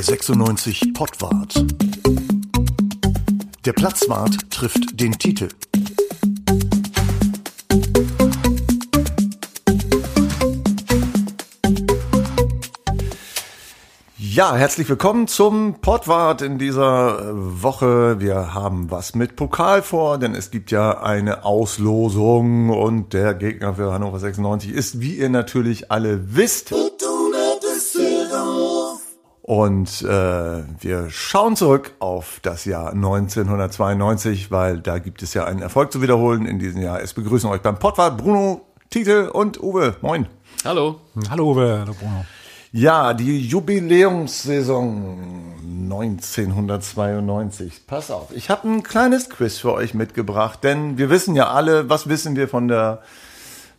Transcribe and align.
Der 0.00 0.06
96 0.06 0.94
Pottwart. 0.94 1.62
Der 3.66 3.74
Platzwart 3.74 4.50
trifft 4.50 4.98
den 4.98 5.12
Titel. 5.18 5.48
Ja, 14.16 14.54
herzlich 14.54 14.88
willkommen 14.88 15.28
zum 15.28 15.82
Pottwart 15.82 16.40
in 16.40 16.56
dieser 16.56 17.34
Woche. 17.34 18.20
Wir 18.20 18.54
haben 18.54 18.90
was 18.90 19.14
mit 19.14 19.36
Pokal 19.36 19.82
vor, 19.82 20.16
denn 20.16 20.34
es 20.34 20.50
gibt 20.50 20.70
ja 20.70 21.02
eine 21.02 21.44
Auslosung 21.44 22.70
und 22.70 23.12
der 23.12 23.34
Gegner 23.34 23.74
für 23.74 23.92
Hannover 23.92 24.18
96 24.18 24.70
ist, 24.70 25.02
wie 25.02 25.16
ihr 25.16 25.28
natürlich 25.28 25.90
alle 25.90 26.34
wisst. 26.34 26.72
Und 29.50 30.02
äh, 30.02 30.62
wir 30.78 31.10
schauen 31.10 31.56
zurück 31.56 31.94
auf 31.98 32.38
das 32.40 32.66
Jahr 32.66 32.92
1992, 32.92 34.52
weil 34.52 34.78
da 34.78 35.00
gibt 35.00 35.24
es 35.24 35.34
ja 35.34 35.44
einen 35.44 35.60
Erfolg 35.60 35.90
zu 35.90 36.00
wiederholen 36.00 36.46
in 36.46 36.60
diesem 36.60 36.80
Jahr. 36.80 37.02
Es 37.02 37.14
begrüßen 37.14 37.50
euch 37.50 37.60
beim 37.60 37.76
Pottwart 37.76 38.16
Bruno, 38.16 38.60
Titel 38.90 39.28
und 39.32 39.60
Uwe. 39.60 39.96
Moin. 40.02 40.28
Hallo. 40.64 41.00
Hallo 41.28 41.50
Uwe, 41.50 41.80
hallo 41.80 41.96
Bruno. 41.98 42.24
Ja, 42.70 43.12
die 43.12 43.44
Jubiläumssaison 43.44 45.18
1992. 45.64 47.88
Pass 47.88 48.12
auf, 48.12 48.28
ich 48.32 48.50
habe 48.50 48.68
ein 48.68 48.84
kleines 48.84 49.30
Quiz 49.30 49.58
für 49.58 49.72
euch 49.72 49.94
mitgebracht, 49.94 50.62
denn 50.62 50.96
wir 50.96 51.10
wissen 51.10 51.34
ja 51.34 51.48
alle, 51.48 51.88
was 51.88 52.08
wissen 52.08 52.36
wir 52.36 52.46
von 52.46 52.68
der 52.68 53.02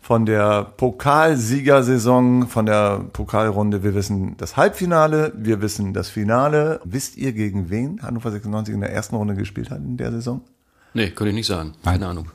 von 0.02 0.26
der 0.26 0.64
Pokalsiegersaison, 0.64 2.48
von 2.48 2.66
der 2.66 3.00
Pokalrunde. 3.14 3.84
Wir 3.84 3.94
wissen 3.94 4.36
das 4.38 4.58
Halbfinale, 4.58 5.32
wir 5.36 5.62
wissen 5.62 5.94
das 5.94 6.10
Finale. 6.10 6.82
Wisst 6.84 7.18
ihr, 7.18 7.34
gegen 7.34 7.70
wen 7.70 8.02
Hannover 8.02 8.32
96 8.32 8.74
in 8.74 8.82
der 8.82 8.92
ersten 8.92 9.16
Runde 9.16 9.36
gespielt 9.36 9.70
hat 9.70 9.78
in 9.78 9.98
der 9.98 10.12
Saison? 10.12 10.42
Nee, 10.94 11.12
könnte 11.12 11.30
ich 11.30 11.36
nicht 11.36 11.48
sagen. 11.48 11.74
Keine 11.84 12.08
Ahnung. 12.08 12.30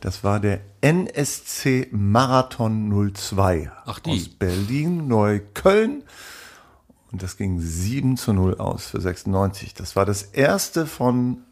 Das 0.00 0.24
war 0.24 0.40
der 0.40 0.60
NSC 0.80 1.86
Marathon 1.92 3.12
02 3.14 3.70
Ach, 3.84 4.00
die. 4.00 4.10
aus 4.10 4.28
Berlin, 4.28 5.06
Neukölln. 5.06 6.02
Und 7.12 7.22
das 7.22 7.36
ging 7.36 7.60
7 7.60 8.16
zu 8.16 8.32
0 8.32 8.56
aus 8.56 8.86
für 8.86 9.00
96. 9.00 9.74
Das 9.74 9.94
war 9.94 10.06
das 10.06 10.22
erste 10.22 10.86
von 10.86 11.42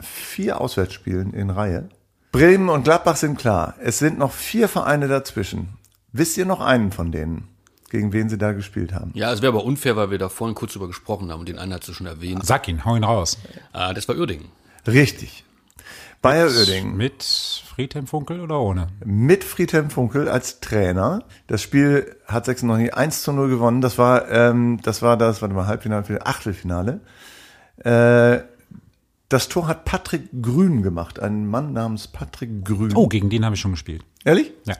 vier 0.00 0.60
Auswärtsspielen 0.60 1.34
in 1.34 1.50
Reihe. 1.50 1.88
Bremen 2.34 2.68
und 2.68 2.82
Gladbach 2.82 3.14
sind 3.14 3.38
klar. 3.38 3.74
Es 3.80 4.00
sind 4.00 4.18
noch 4.18 4.32
vier 4.32 4.68
Vereine 4.68 5.06
dazwischen. 5.06 5.68
Wisst 6.12 6.36
ihr 6.36 6.46
noch 6.46 6.60
einen 6.60 6.90
von 6.90 7.12
denen, 7.12 7.46
gegen 7.90 8.12
wen 8.12 8.28
sie 8.28 8.38
da 8.38 8.50
gespielt 8.50 8.92
haben? 8.92 9.12
Ja, 9.14 9.32
es 9.32 9.40
wäre 9.40 9.52
aber 9.52 9.64
unfair, 9.64 9.94
weil 9.94 10.10
wir 10.10 10.18
da 10.18 10.28
vorhin 10.28 10.56
kurz 10.56 10.72
drüber 10.72 10.88
gesprochen 10.88 11.30
haben 11.30 11.38
und 11.40 11.48
den 11.48 11.58
einen 11.60 11.72
hast 11.72 11.86
du 11.86 11.92
schon 11.92 12.08
erwähnt. 12.08 12.44
Sag 12.44 12.66
ihn, 12.66 12.84
hau 12.84 12.96
ihn 12.96 13.04
raus. 13.04 13.38
Ah, 13.72 13.92
das 13.94 14.08
war 14.08 14.16
Uerdingen. 14.16 14.48
Richtig. 14.84 15.44
Bayer 16.22 16.46
Oerding 16.48 16.96
Mit 16.96 17.22
Friedhelm 17.22 18.08
Funkel 18.08 18.40
oder 18.40 18.58
ohne? 18.58 18.88
mit 19.04 19.44
Friedhelm 19.44 19.90
Funkel 19.90 20.28
als 20.28 20.58
Trainer. 20.58 21.22
Das 21.46 21.62
Spiel 21.62 22.16
hat 22.26 22.46
96 22.46 22.94
1 22.96 23.22
zu 23.22 23.32
0 23.32 23.48
gewonnen. 23.48 23.80
Das 23.80 23.96
war, 23.96 24.28
ähm, 24.28 24.80
das 24.82 25.02
war 25.02 25.16
das, 25.16 25.40
warte 25.40 25.54
mal, 25.54 25.66
Halbfinale, 25.68 26.26
Achtelfinale. 26.26 27.00
Äh, 27.84 28.40
das 29.34 29.48
Tor 29.48 29.66
hat 29.66 29.84
Patrick 29.84 30.30
Grün 30.42 30.84
gemacht, 30.84 31.18
ein 31.18 31.48
Mann 31.48 31.72
namens 31.72 32.06
Patrick 32.06 32.64
Grün. 32.64 32.92
Oh, 32.94 33.08
gegen 33.08 33.30
den 33.30 33.44
habe 33.44 33.56
ich 33.56 33.60
schon 33.60 33.72
gespielt. 33.72 34.04
Ehrlich? 34.24 34.52
Ja. 34.64 34.76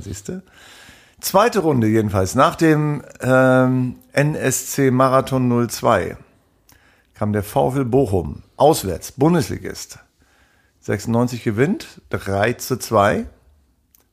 Siehst 0.00 0.30
du. 0.30 0.42
Zweite 1.20 1.58
Runde 1.58 1.88
jedenfalls. 1.88 2.34
Nach 2.34 2.56
dem 2.56 3.04
ähm, 3.20 3.96
NSC 4.14 4.90
Marathon 4.90 5.68
02 5.68 6.16
kam 7.12 7.34
der 7.34 7.42
VfL 7.42 7.84
Bochum, 7.84 8.44
auswärts, 8.56 9.12
Bundesligist. 9.12 9.98
96 10.80 11.44
gewinnt, 11.44 12.00
3 12.08 12.54
zu 12.54 12.78
2. 12.78 13.26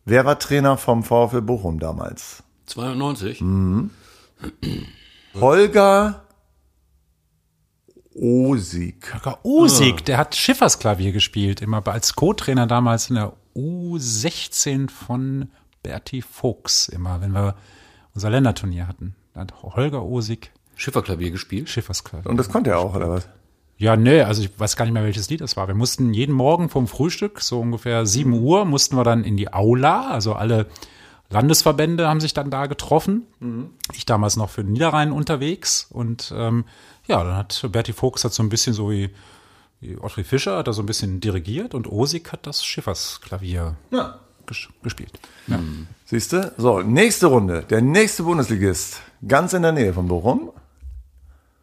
Wer 0.03 0.25
war 0.25 0.39
Trainer 0.39 0.75
vom 0.75 1.06
VfL 1.06 1.41
Bochum 1.41 1.79
damals? 1.79 2.44
92? 2.66 3.41
Holger 5.35 6.25
Osig. 8.15 9.13
Holger 9.13 9.39
Usig, 9.43 10.05
der 10.05 10.17
hat 10.17 10.35
Schiffersklavier 10.35 11.11
gespielt, 11.11 11.61
immer 11.61 11.85
als 11.87 12.15
Co-Trainer 12.15 12.65
damals 12.67 13.09
in 13.09 13.15
der 13.15 13.33
U16 13.55 14.89
von 14.89 15.49
Berti 15.83 16.21
Fuchs, 16.21 16.87
immer, 16.87 17.21
wenn 17.21 17.33
wir 17.33 17.55
unser 18.13 18.29
Länderturnier 18.29 18.87
hatten. 18.87 19.15
Da 19.33 19.41
hat 19.41 19.53
Holger 19.61 20.03
Usig 20.03 20.51
Schifferklavier 20.75 21.31
gespielt. 21.31 21.69
Schiffersklavier. 21.69 22.29
Und 22.29 22.37
das 22.37 22.49
konnte 22.49 22.71
er 22.71 22.79
auch, 22.79 22.95
oder 22.95 23.09
was? 23.09 23.27
Ja, 23.77 23.95
nee, 23.97 24.21
also 24.21 24.41
ich 24.41 24.57
weiß 24.57 24.77
gar 24.77 24.85
nicht 24.85 24.93
mehr, 24.93 25.03
welches 25.03 25.29
Lied 25.29 25.41
das 25.41 25.57
war. 25.57 25.67
Wir 25.67 25.75
mussten 25.75 26.13
jeden 26.13 26.33
Morgen 26.33 26.69
vom 26.69 26.87
Frühstück, 26.87 27.41
so 27.41 27.59
ungefähr 27.59 28.05
7 28.05 28.33
Uhr, 28.33 28.63
mussten 28.65 28.95
wir 28.95 29.03
dann 29.03 29.23
in 29.23 29.35
die 29.35 29.51
Aula. 29.51 30.11
Also 30.11 30.33
alle 30.33 30.67
Landesverbände 31.30 32.08
haben 32.08 32.19
sich 32.22 32.34
dann 32.34 32.50
da 32.52 32.68
getroffen. 32.68 33.24
Ich 33.94 34.06
damals 34.06 34.38
noch 34.38 34.50
für 34.50 34.63
den 34.63 34.74
Niederrhein 34.74 35.12
unterwegs. 35.12 35.88
Und 35.90 36.34
ähm, 36.36 36.66
ja, 37.08 37.24
dann 37.24 37.36
hat 37.36 37.68
Berti 37.72 37.94
Fuchs 37.94 38.24
hat 38.24 38.34
so 38.34 38.44
ein 38.44 38.50
bisschen 38.50 38.74
so 38.74 38.91
wie, 38.91 39.09
wie 39.81 39.97
Ottfried 39.97 40.28
Fischer, 40.28 40.58
hat 40.58 40.68
er 40.68 40.74
so 40.74 40.84
ein 40.84 40.86
bisschen 40.86 41.19
dirigiert 41.19 41.74
und 41.74 41.88
Osik 41.91 42.31
hat 42.31 42.46
das 42.47 42.63
Schiffersklavier 42.63 43.75
Ja. 43.91 44.19
ges 44.46 44.68
gespielt. 44.84 45.12
Ja. 45.47 45.59
Siehst 46.06 46.34
du? 46.34 46.53
So, 46.58 46.81
nächste 46.81 47.28
Runde. 47.28 47.63
Der 47.69 47.81
nächste 47.81 48.24
Bundesligist. 48.24 49.02
Ganz 49.28 49.53
in 49.53 49.63
der 49.63 49.72
Nähe 49.72 49.94
von 49.94 50.07
Bochum. 50.07 50.52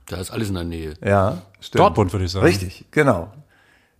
Da 0.06 0.16
ist 0.16 0.32
alles 0.32 0.48
in 0.48 0.54
der 0.54 0.64
Nähe. 0.64 0.94
Ja, 1.04 1.42
stimmt. 1.60 1.80
Dortmund, 1.80 2.12
würde 2.12 2.24
ich 2.24 2.32
sagen. 2.32 2.44
Richtig, 2.44 2.84
genau. 2.90 3.32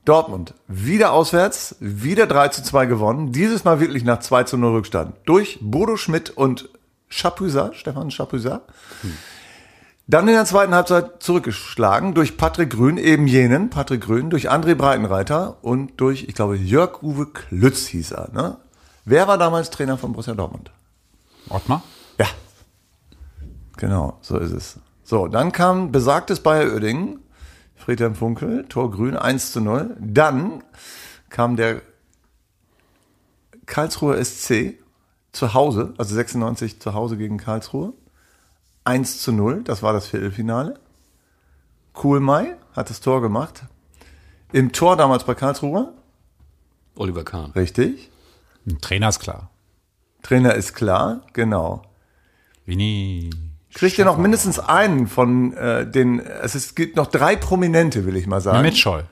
Dortmund, 0.05 0.55
wieder 0.67 1.13
auswärts, 1.13 1.77
wieder 1.79 2.27
3 2.27 2.49
zu 2.49 2.63
2 2.63 2.87
gewonnen. 2.87 3.33
Dieses 3.33 3.65
Mal 3.65 3.79
wirklich 3.79 4.05
nach 4.05 4.19
2 4.19 4.45
zu 4.45 4.57
0 4.57 4.73
Rückstand. 4.73 5.15
Durch 5.27 5.59
Bodo 5.61 5.97
Schmidt 5.97 6.31
und 6.31 6.69
Chapuisat, 7.09 7.77
Stefan 7.77 8.11
Chapuisat. 8.11 8.63
Dann 10.09 10.27
in 10.27 10.35
der 10.35 10.45
zweiten 10.45 10.75
Halbzeit 10.75 11.23
zurückgeschlagen 11.23 12.15
durch 12.15 12.37
Patrick 12.37 12.71
Grün, 12.71 12.97
eben 12.97 13.29
jenen, 13.29 13.71
Patrick 13.71 14.03
Grün, 14.03 14.31
durch 14.31 14.51
André 14.51 14.75
Breitenreiter 14.75 15.59
und 15.63 16.01
durch, 16.01 16.25
ich 16.25 16.35
glaube, 16.35 16.57
Jörg-Uwe 16.57 17.27
Klütz 17.27 17.87
hieß 17.87 18.11
er. 18.13 18.31
Ne? 18.33 18.57
Wer 19.05 19.29
war 19.29 19.39
damals 19.39 19.71
Trainer 19.71 19.99
von 19.99 20.13
Borussia 20.13 20.35
Dortmund? 20.35 20.73
Ottmar? 21.49 21.83
Ja. 22.19 22.27
Genau, 23.77 24.19
so 24.21 24.39
ist 24.39 24.53
es. 24.53 24.79
So, 25.05 25.29
dann 25.29 25.53
kam 25.53 25.93
besagtes 25.93 26.41
Bayer 26.41 26.73
Oerdingen, 26.73 27.22
Friedhelm 27.83 28.15
Funkel, 28.15 28.65
Tor 28.69 28.93
Grün 28.93 29.17
1 29.17 29.51
zu 29.53 29.61
0. 29.61 29.97
Dann 29.99 30.63
kam 31.31 31.57
der 31.57 31.83
Karlsruher 33.67 34.25
SC 34.25 34.79
zu 35.33 35.53
Hause, 35.53 35.95
also 35.99 36.15
96 36.15 36.79
zu 36.79 36.95
Hause 36.95 37.17
gegen 37.17 37.39
Karlsruhe. 37.39 37.93
1 38.85 39.21
zu 39.21 39.33
0, 39.33 39.65
das 39.65 39.83
war 39.83 39.93
das 39.93 40.07
Viertelfinale. 40.07 40.79
Kuhlmei 41.93 42.57
hat 42.73 42.89
das 42.89 43.01
Tor 43.01 43.21
gemacht. 43.21 43.65
Im 44.53 44.71
Tor 44.71 44.97
damals 44.97 45.25
bei 45.25 45.35
Karlsruhe, 45.35 45.93
Oliver 46.95 47.25
Kahn. 47.25 47.51
richtig. 47.53 48.11
Ein 48.65 48.81
Trainer 48.81 49.09
ist 49.09 49.19
klar. 49.19 49.51
Trainer 50.23 50.55
ist 50.55 50.75
klar, 50.75 51.23
genau. 51.33 51.83
Winnie. 52.65 53.31
Kriegt 53.75 53.99
ihr 53.99 54.05
noch 54.05 54.19
mindestens 54.19 54.59
einen 54.59 55.07
von 55.07 55.53
äh, 55.55 55.91
den, 55.91 56.21
es 56.21 56.55
ist, 56.55 56.77
gibt 56.77 56.97
noch 56.97 57.07
drei 57.07 57.37
Prominente, 57.37 58.05
will 58.05 58.17
ich 58.17 58.27
mal 58.27 58.41
sagen. 58.41 58.59
Mehmet 58.59 58.77
Scholl. 58.77 59.05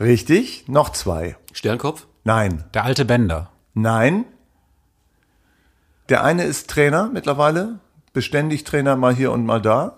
Richtig, 0.00 0.68
noch 0.68 0.90
zwei. 0.90 1.36
Sternkopf? 1.52 2.06
Nein, 2.24 2.64
Der 2.74 2.84
alte 2.84 3.04
Bender. 3.04 3.50
nein. 3.74 4.24
Der 6.10 6.22
eine 6.22 6.44
ist 6.44 6.68
Trainer 6.68 7.08
mittlerweile, 7.12 7.78
beständig 8.12 8.64
Trainer 8.64 8.94
mal 8.96 9.14
hier 9.14 9.32
und 9.32 9.46
mal 9.46 9.60
da, 9.62 9.96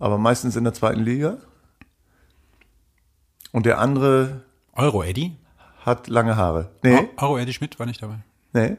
aber 0.00 0.18
meistens 0.18 0.56
in 0.56 0.64
der 0.64 0.74
zweiten 0.74 1.00
Liga. 1.00 1.38
Und 3.52 3.64
der 3.66 3.78
andere 3.78 4.42
Euro 4.72 5.02
Eddie? 5.04 5.36
hat 5.84 6.08
lange 6.08 6.36
Haare. 6.36 6.70
Nee, 6.82 7.08
Euro 7.16 7.38
Eddie 7.38 7.52
Schmidt 7.52 7.78
war 7.78 7.86
nicht 7.86 8.02
dabei. 8.02 8.18
nee, 8.52 8.76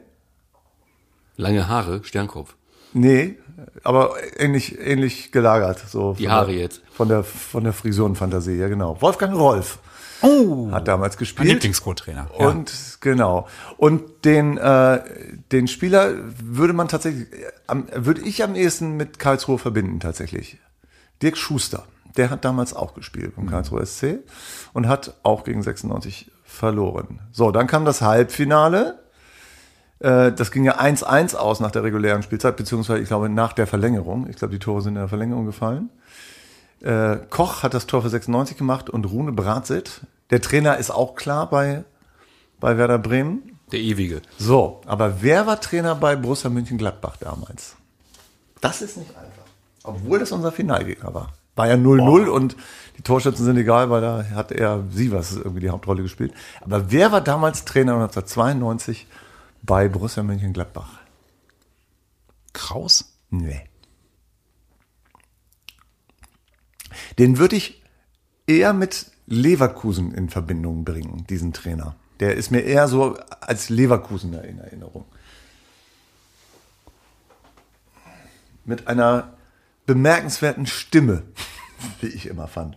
Lange 1.36 1.66
Haare? 1.66 2.04
Sternkopf. 2.04 2.54
Nee, 2.92 3.38
aber 3.84 4.14
ähnlich, 4.38 4.78
ähnlich 4.78 5.32
gelagert. 5.32 5.84
So 5.88 6.14
Die 6.14 6.28
Haare 6.28 6.52
der, 6.52 6.60
jetzt. 6.60 6.82
Von 6.92 7.08
der, 7.08 7.24
von 7.24 7.64
der 7.64 7.72
Frisurenfantasie, 7.72 8.56
ja 8.56 8.68
genau. 8.68 9.00
Wolfgang 9.00 9.34
Rolf 9.34 9.78
Oh, 10.22 10.70
hat 10.70 10.86
damals 10.86 11.16
gespielt. 11.16 11.48
Lieblingsco-Trainer. 11.48 12.28
Ja. 12.38 12.48
Und 12.48 12.98
genau. 13.00 13.48
Und 13.76 14.24
den, 14.24 14.56
äh, 14.56 15.00
den 15.50 15.66
Spieler 15.66 16.12
würde 16.40 16.72
man 16.72 16.86
tatsächlich, 16.88 17.32
äh, 17.32 17.50
am, 17.66 17.86
würde 17.92 18.20
ich 18.22 18.42
am 18.44 18.54
ehesten 18.54 18.96
mit 18.96 19.18
Karlsruhe 19.18 19.58
verbinden 19.58 19.98
tatsächlich. 19.98 20.58
Dirk 21.22 21.36
Schuster. 21.36 21.84
Der 22.16 22.30
hat 22.30 22.44
damals 22.44 22.74
auch 22.74 22.94
gespielt 22.94 23.34
beim 23.36 23.48
Karlsruhe 23.48 23.84
SC 23.84 24.18
und 24.74 24.86
hat 24.86 25.14
auch 25.22 25.44
gegen 25.44 25.62
96 25.62 26.30
verloren. 26.44 27.20
So, 27.32 27.50
dann 27.50 27.66
kam 27.66 27.84
das 27.84 28.02
Halbfinale. 28.02 29.01
Äh, 30.02 30.32
das 30.32 30.50
ging 30.50 30.64
ja 30.64 30.80
1-1 30.80 31.36
aus 31.36 31.60
nach 31.60 31.70
der 31.70 31.84
regulären 31.84 32.22
Spielzeit, 32.22 32.56
beziehungsweise 32.56 33.00
ich 33.00 33.08
glaube 33.08 33.28
nach 33.28 33.52
der 33.52 33.68
Verlängerung. 33.68 34.28
Ich 34.28 34.36
glaube, 34.36 34.52
die 34.52 34.58
Tore 34.58 34.82
sind 34.82 34.94
in 34.94 35.00
der 35.00 35.08
Verlängerung 35.08 35.46
gefallen. 35.46 35.90
Äh, 36.80 37.18
Koch 37.30 37.62
hat 37.62 37.72
das 37.74 37.86
Tor 37.86 38.02
für 38.02 38.08
96 38.08 38.56
gemacht 38.56 38.90
und 38.90 39.04
Rune 39.04 39.30
Bratzit. 39.30 40.00
Der 40.30 40.40
Trainer 40.40 40.76
ist 40.76 40.90
auch 40.90 41.14
klar 41.14 41.48
bei, 41.48 41.84
bei 42.58 42.76
Werder 42.76 42.98
Bremen. 42.98 43.56
Der 43.70 43.78
ewige. 43.78 44.22
So, 44.38 44.80
aber 44.86 45.22
wer 45.22 45.46
war 45.46 45.60
Trainer 45.60 45.94
bei 45.94 46.16
Borussia 46.16 46.50
München-Gladbach 46.50 47.16
damals? 47.18 47.76
Das 48.60 48.82
ist 48.82 48.96
nicht 48.96 49.10
einfach. 49.10 49.44
Obwohl 49.84 50.18
das 50.18 50.32
unser 50.32 50.50
Finalgegner 50.50 51.14
war. 51.14 51.32
War 51.54 51.68
ja 51.68 51.74
0-0 51.74 52.26
und 52.26 52.56
die 52.98 53.02
Torschützen 53.02 53.44
sind 53.44 53.56
egal, 53.56 53.88
weil 53.90 54.00
da 54.00 54.24
hat 54.34 54.50
er 54.50 54.82
Sievers 54.90 55.36
irgendwie 55.36 55.60
die 55.60 55.70
Hauptrolle 55.70 56.02
gespielt. 56.02 56.32
Aber 56.60 56.90
wer 56.90 57.12
war 57.12 57.20
damals 57.20 57.64
Trainer 57.64 57.94
1992 57.94 59.06
bei 59.62 59.88
Borussia 59.88 60.22
Mönchengladbach? 60.22 61.00
Kraus? 62.52 63.16
Nee. 63.30 63.62
Den 67.18 67.38
würde 67.38 67.56
ich 67.56 67.82
eher 68.46 68.72
mit 68.72 69.10
Leverkusen 69.26 70.12
in 70.12 70.28
Verbindung 70.28 70.84
bringen, 70.84 71.26
diesen 71.28 71.52
Trainer. 71.52 71.96
Der 72.20 72.34
ist 72.34 72.50
mir 72.50 72.60
eher 72.60 72.88
so 72.88 73.16
als 73.40 73.68
Leverkusener 73.68 74.44
in 74.44 74.58
Erinnerung. 74.58 75.06
Mit 78.64 78.86
einer 78.86 79.32
bemerkenswerten 79.86 80.66
Stimme, 80.66 81.22
wie 82.00 82.08
ich 82.08 82.26
immer 82.26 82.48
fand. 82.48 82.76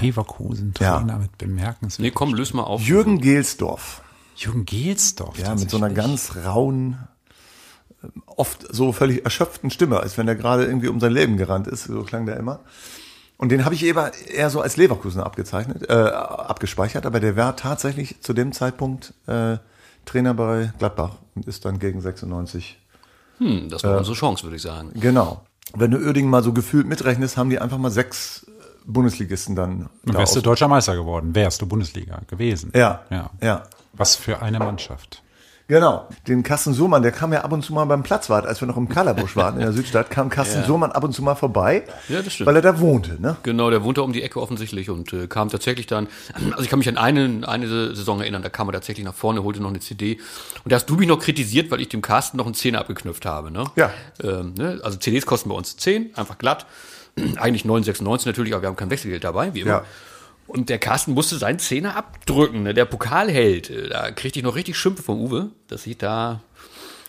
Leverkusen, 0.00 0.74
Ja. 0.80 0.98
Trainer 0.98 1.18
mit 1.18 1.36
bemerkenswert. 1.38 2.04
Nee, 2.04 2.10
komm, 2.10 2.34
löse 2.34 2.56
mal 2.56 2.64
auf. 2.64 2.82
Jürgen 2.82 3.20
Gelsdorf. 3.20 4.02
Jürgen 4.36 4.64
Gelsdorf. 4.64 5.38
Ja, 5.38 5.54
mit 5.54 5.70
so 5.70 5.76
einer 5.76 5.90
ganz 5.90 6.36
rauen, 6.44 6.98
ähm, 8.02 8.22
oft 8.26 8.66
so 8.74 8.92
völlig 8.92 9.24
erschöpften 9.24 9.70
Stimme, 9.70 10.00
als 10.00 10.18
wenn 10.18 10.28
er 10.28 10.34
gerade 10.34 10.64
irgendwie 10.64 10.88
um 10.88 11.00
sein 11.00 11.12
Leben 11.12 11.36
gerannt 11.36 11.66
ist. 11.66 11.84
So 11.84 12.02
klang 12.02 12.26
der 12.26 12.36
immer. 12.36 12.60
Und 13.38 13.50
den 13.50 13.64
habe 13.64 13.74
ich 13.74 13.84
eher, 13.84 14.12
eher 14.32 14.48
so 14.50 14.60
als 14.62 14.76
Leverkusen 14.76 15.20
abgezeichnet, 15.20 15.88
äh, 15.90 15.92
abgespeichert, 15.92 17.04
aber 17.04 17.20
der 17.20 17.36
war 17.36 17.54
tatsächlich 17.56 18.20
zu 18.22 18.32
dem 18.32 18.52
Zeitpunkt 18.52 19.12
äh, 19.26 19.58
Trainer 20.06 20.32
bei 20.34 20.72
Gladbach 20.78 21.16
und 21.34 21.46
ist 21.46 21.64
dann 21.66 21.78
gegen 21.78 22.00
96. 22.00 22.78
Hm, 23.38 23.68
das 23.68 23.84
war 23.84 23.98
unsere 23.98 24.16
Chance, 24.16 24.44
würde 24.44 24.56
ich 24.56 24.62
sagen. 24.62 24.90
Genau. 24.94 25.44
Wenn 25.74 25.90
du 25.90 25.98
Uerdingen 25.98 26.30
mal 26.30 26.42
so 26.42 26.52
gefühlt 26.54 26.86
mitrechnest, 26.86 27.36
haben 27.36 27.50
die 27.50 27.58
einfach 27.58 27.76
mal 27.76 27.90
sechs 27.90 28.46
Bundesligisten 28.86 29.56
dann. 29.56 29.88
Und 30.04 30.14
da 30.14 30.18
wärst 30.18 30.36
du 30.36 30.40
deutscher 30.40 30.68
Meister 30.68 30.94
geworden, 30.94 31.34
wärst 31.34 31.60
du 31.60 31.66
Bundesliga 31.66 32.20
gewesen. 32.28 32.70
ja, 32.74 33.02
ja. 33.10 33.30
ja. 33.40 33.62
Was 33.92 34.14
für 34.14 34.42
eine 34.42 34.58
Mannschaft. 34.58 35.22
Genau. 35.68 36.06
Den 36.28 36.44
Carsten 36.44 36.74
Sohmann, 36.74 37.02
der 37.02 37.10
kam 37.10 37.32
ja 37.32 37.40
ab 37.40 37.50
und 37.50 37.64
zu 37.64 37.72
mal 37.72 37.84
beim 37.86 38.04
Platzwart, 38.04 38.46
als 38.46 38.60
wir 38.60 38.68
noch 38.68 38.76
im 38.76 38.88
Kalabusch 38.88 39.34
waren 39.34 39.54
in 39.54 39.62
der 39.62 39.72
Südstadt, 39.72 40.10
kam 40.10 40.28
Carsten 40.28 40.62
Sohmann 40.64 40.92
ab 40.92 41.02
und 41.02 41.12
zu 41.12 41.22
mal 41.22 41.34
vorbei. 41.34 41.82
Ja, 42.08 42.22
das 42.22 42.34
stimmt. 42.34 42.46
Weil 42.46 42.56
er 42.56 42.62
da 42.62 42.78
wohnte, 42.78 43.20
ne? 43.20 43.36
Genau, 43.42 43.68
der 43.70 43.82
wohnte 43.82 44.04
um 44.04 44.12
die 44.12 44.22
Ecke 44.22 44.40
offensichtlich 44.40 44.90
und 44.90 45.12
äh, 45.12 45.26
kam 45.26 45.48
tatsächlich 45.48 45.88
dann, 45.88 46.06
also 46.52 46.62
ich 46.62 46.68
kann 46.68 46.78
mich 46.78 46.88
an 46.88 46.98
eine, 46.98 47.48
eine 47.48 47.66
Saison 47.66 48.20
erinnern, 48.20 48.42
da 48.42 48.48
kam 48.48 48.68
er 48.68 48.74
tatsächlich 48.74 49.04
nach 49.04 49.14
vorne, 49.14 49.42
holte 49.42 49.60
noch 49.60 49.70
eine 49.70 49.80
CD 49.80 50.20
und 50.62 50.70
da 50.70 50.76
hast 50.76 50.86
du 50.86 50.94
mich 50.94 51.08
noch 51.08 51.18
kritisiert, 51.18 51.70
weil 51.72 51.80
ich 51.80 51.88
dem 51.88 52.02
Carsten 52.02 52.36
noch 52.36 52.46
einen 52.46 52.54
Zehner 52.54 52.78
abgeknüpft 52.78 53.26
habe, 53.26 53.50
ne? 53.50 53.64
Ja. 53.74 53.90
Ähm, 54.22 54.54
ne? 54.56 54.78
Also 54.84 54.98
CDs 54.98 55.26
kosten 55.26 55.48
bei 55.48 55.56
uns 55.56 55.76
10, 55.76 56.14
einfach 56.14 56.38
glatt. 56.38 56.66
Eigentlich 57.36 57.64
9,96 57.64 58.26
natürlich, 58.26 58.52
aber 58.52 58.62
wir 58.62 58.68
haben 58.68 58.76
kein 58.76 58.90
Wechselgeld 58.90 59.24
dabei, 59.24 59.54
wie 59.54 59.60
immer. 59.60 59.70
Ja. 59.70 59.84
Und 60.46 60.68
der 60.68 60.78
Carsten 60.78 61.12
musste 61.14 61.36
seinen 61.38 61.58
Zehner 61.58 61.96
abdrücken, 61.96 62.62
ne? 62.62 62.74
der 62.74 62.84
Pokalheld. 62.84 63.70
äh, 63.70 63.88
Da 63.88 64.10
kriegte 64.12 64.38
ich 64.38 64.44
noch 64.44 64.54
richtig 64.54 64.76
Schimpfe 64.76 65.02
vom 65.02 65.20
Uwe, 65.20 65.50
dass 65.68 65.86
ich 65.86 65.98
da 65.98 66.40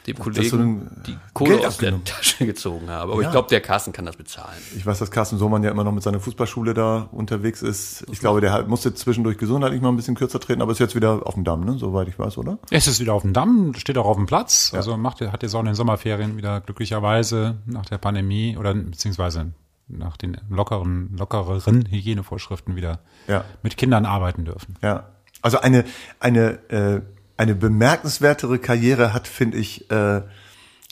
dem 0.08 0.18
Kollegen 0.18 0.90
die 1.06 1.18
Kohle 1.34 1.56
Geld 1.56 1.66
aus 1.66 1.78
der. 1.78 2.02
Tasche 2.06 2.46
gezogen 2.46 2.90
habe. 2.90 3.12
Aber 3.12 3.22
Ja. 3.22 3.28
ich 3.28 3.32
glaube, 3.34 3.50
der 3.50 3.60
Carsten 3.60 3.92
kann 3.92 4.06
das 4.06 4.16
bezahlen. 4.16 4.58
Ich 4.78 4.86
weiß, 4.86 4.98
dass 5.00 5.12
Carsten 5.12 5.38
Sohmann 5.38 5.62
ja 5.64 5.70
immer 5.70 5.84
noch 5.84 5.92
mit 5.92 6.02
seiner 6.02 6.22
Fußballschule 6.22 6.74
da 6.74 7.10
unterwegs 7.12 7.62
ist. 7.62 8.06
Ich 8.10 8.20
glaube, 8.20 8.40
der 8.40 8.64
musste 8.68 8.94
zwischendurch 8.96 9.38
gesundheitlich 9.38 9.82
mal 9.82 9.90
ein 9.90 9.98
bisschen 9.98 10.16
kürzer 10.16 10.40
treten, 10.40 10.62
aber 10.62 10.72
ist 10.72 10.80
jetzt 10.80 10.96
wieder 10.96 11.28
auf 11.28 11.34
dem 11.34 11.44
Damm, 11.44 11.66
ne? 11.66 11.78
Soweit 11.78 12.08
ich 12.08 12.18
weiß, 12.18 12.38
oder? 12.38 12.58
Es 12.72 12.88
ist 12.88 13.02
wieder 13.02 13.14
auf 13.14 13.24
dem 13.24 13.34
Damm, 13.34 13.74
steht 13.76 13.98
auch 13.98 14.06
auf 14.06 14.16
dem 14.16 14.26
Platz. 14.28 14.72
Also 14.74 14.96
macht, 14.96 15.20
hat 15.20 15.44
jetzt 15.44 15.54
auch 15.54 15.60
in 15.60 15.66
den 15.66 15.76
Sommerferien 15.76 16.38
wieder 16.38 16.62
glücklicherweise 16.62 17.58
nach 17.66 17.86
der 17.86 17.98
Pandemie 17.98 18.56
oder 18.58 18.74
beziehungsweise 18.74 19.52
nach 19.88 20.18
den 20.18 20.38
lockeren, 20.50 21.16
lockereren 21.18 21.88
Hygienevorschriften 21.90 22.76
wieder 22.76 23.00
Ja. 23.28 23.46
mit 23.64 23.78
Kindern 23.78 24.06
arbeiten 24.06 24.46
dürfen. 24.46 24.76
Ja. 24.82 25.10
Also 25.42 25.60
eine, 25.60 25.86
eine, 26.20 26.50
äh, 26.70 27.02
eine 27.38 27.56
bemerkenswertere 27.56 28.60
Karriere 28.60 29.14
hat, 29.14 29.28
finde 29.28 29.58
ich, 29.58 29.90
äh, 29.92 30.22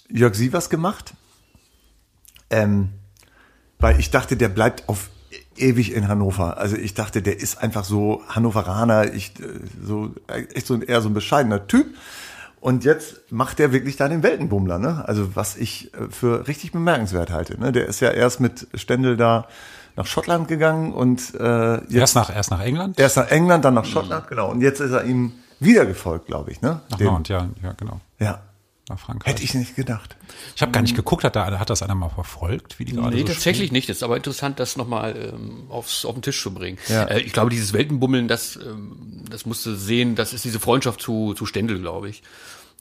Jörg 0.10 0.36
Sievers 0.36 0.70
gemacht. 0.70 1.14
Ähm, 2.50 2.90
weil 3.80 4.00
ich 4.00 4.12
dachte, 4.12 4.38
der 4.38 4.50
bleibt 4.50 4.88
auf 4.88 5.10
e- 5.58 5.70
ewig 5.70 5.92
in 5.94 6.08
Hannover. 6.08 6.58
Also 6.58 6.76
ich 6.78 6.94
dachte, 6.94 7.22
der 7.22 7.40
ist 7.40 7.58
einfach 7.58 7.84
so 7.84 8.22
Hannoveraner, 8.30 9.14
ich, 9.14 9.40
äh, 9.40 9.48
so, 9.84 10.14
äh, 10.28 10.44
echt 10.54 10.68
so 10.68 10.76
ein, 10.76 10.82
eher 10.84 11.02
so 11.02 11.10
ein 11.10 11.14
bescheidener 11.14 11.68
Typ. 11.68 11.88
Und 12.66 12.84
jetzt 12.84 13.32
macht 13.32 13.60
der 13.60 13.72
wirklich 13.72 13.96
da 13.96 14.10
den 14.10 14.24
Weltenbummler, 14.24 14.80
ne? 14.80 15.08
Also 15.08 15.36
was 15.36 15.56
ich 15.56 15.94
äh, 15.94 16.10
für 16.10 16.48
richtig 16.48 16.72
bemerkenswert 16.72 17.30
halte. 17.30 17.60
Ne? 17.60 17.72
Der 17.72 17.86
ist 17.86 18.00
ja 18.00 18.10
erst 18.10 18.40
mit 18.40 18.68
Stendel 18.74 19.18
da 19.18 19.48
nach 19.96 20.08
Schottland 20.08 20.48
gegangen 20.48 20.92
und 20.92 21.36
äh, 21.36 21.76
jetzt 21.76 21.94
Erst 21.94 22.16
nach, 22.16 22.36
erst 22.36 22.50
nach 22.50 22.62
England? 22.62 23.00
Erst 23.00 23.18
nach 23.18 23.30
England, 23.30 23.66
dann 23.66 23.76
nach 23.76 23.86
Schottland, 23.86 24.28
genau. 24.30 24.50
Und 24.50 24.62
jetzt 24.62 24.80
ist 24.80 24.90
er 24.90 25.04
ihm 25.04 25.34
wieder 25.60 25.86
gefolgt, 25.86 26.26
glaube 26.26 26.50
ich, 26.50 26.62
ne? 26.62 26.82
nach 26.90 27.00
Nantes, 27.00 27.30
ja, 27.30 27.48
ja, 27.62 27.74
genau. 27.74 28.02
Ja. 28.18 28.40
Nach 28.88 29.00
Frankreich. 29.00 29.34
Hätte 29.34 29.44
ich 29.44 29.54
nicht 29.56 29.76
gedacht. 29.76 30.16
Ich 30.56 30.62
habe 30.62 30.72
gar 30.72 30.82
nicht 30.82 30.96
geguckt, 30.96 31.24
hat, 31.24 31.36
da, 31.36 31.58
hat 31.60 31.70
das 31.72 31.82
einer 31.82 31.96
mal 31.96 32.10
verfolgt, 32.10 32.78
wie 32.78 32.86
die 32.86 32.94
gerade 32.94 33.16
Nee, 33.16 33.22
so 33.22 33.28
tatsächlich 33.30 33.72
nicht. 33.72 33.90
Das 33.90 33.98
ist 33.98 34.04
aber 34.04 34.16
interessant, 34.16 34.60
das 34.60 34.78
nochmal 34.78 35.32
ähm, 35.34 35.64
aufs, 35.70 36.06
auf 36.06 36.14
den 36.14 36.22
Tisch 36.22 36.40
zu 36.40 36.54
bringen. 36.54 36.78
Ja. 36.88 37.06
Äh, 37.06 37.22
ich 37.22 37.34
glaube, 37.34 37.50
dieses 37.50 37.74
Weltenbummeln, 37.74 38.28
das, 38.28 38.58
ähm, 38.58 39.24
das 39.30 39.48
musste 39.48 39.76
sehen, 39.76 40.14
das 40.16 40.34
ist 40.34 40.46
diese 40.46 40.60
Freundschaft 40.60 41.02
zu, 41.02 41.34
zu 41.34 41.48
Stendel, 41.48 41.80
glaube 41.80 42.10
ich. 42.10 42.22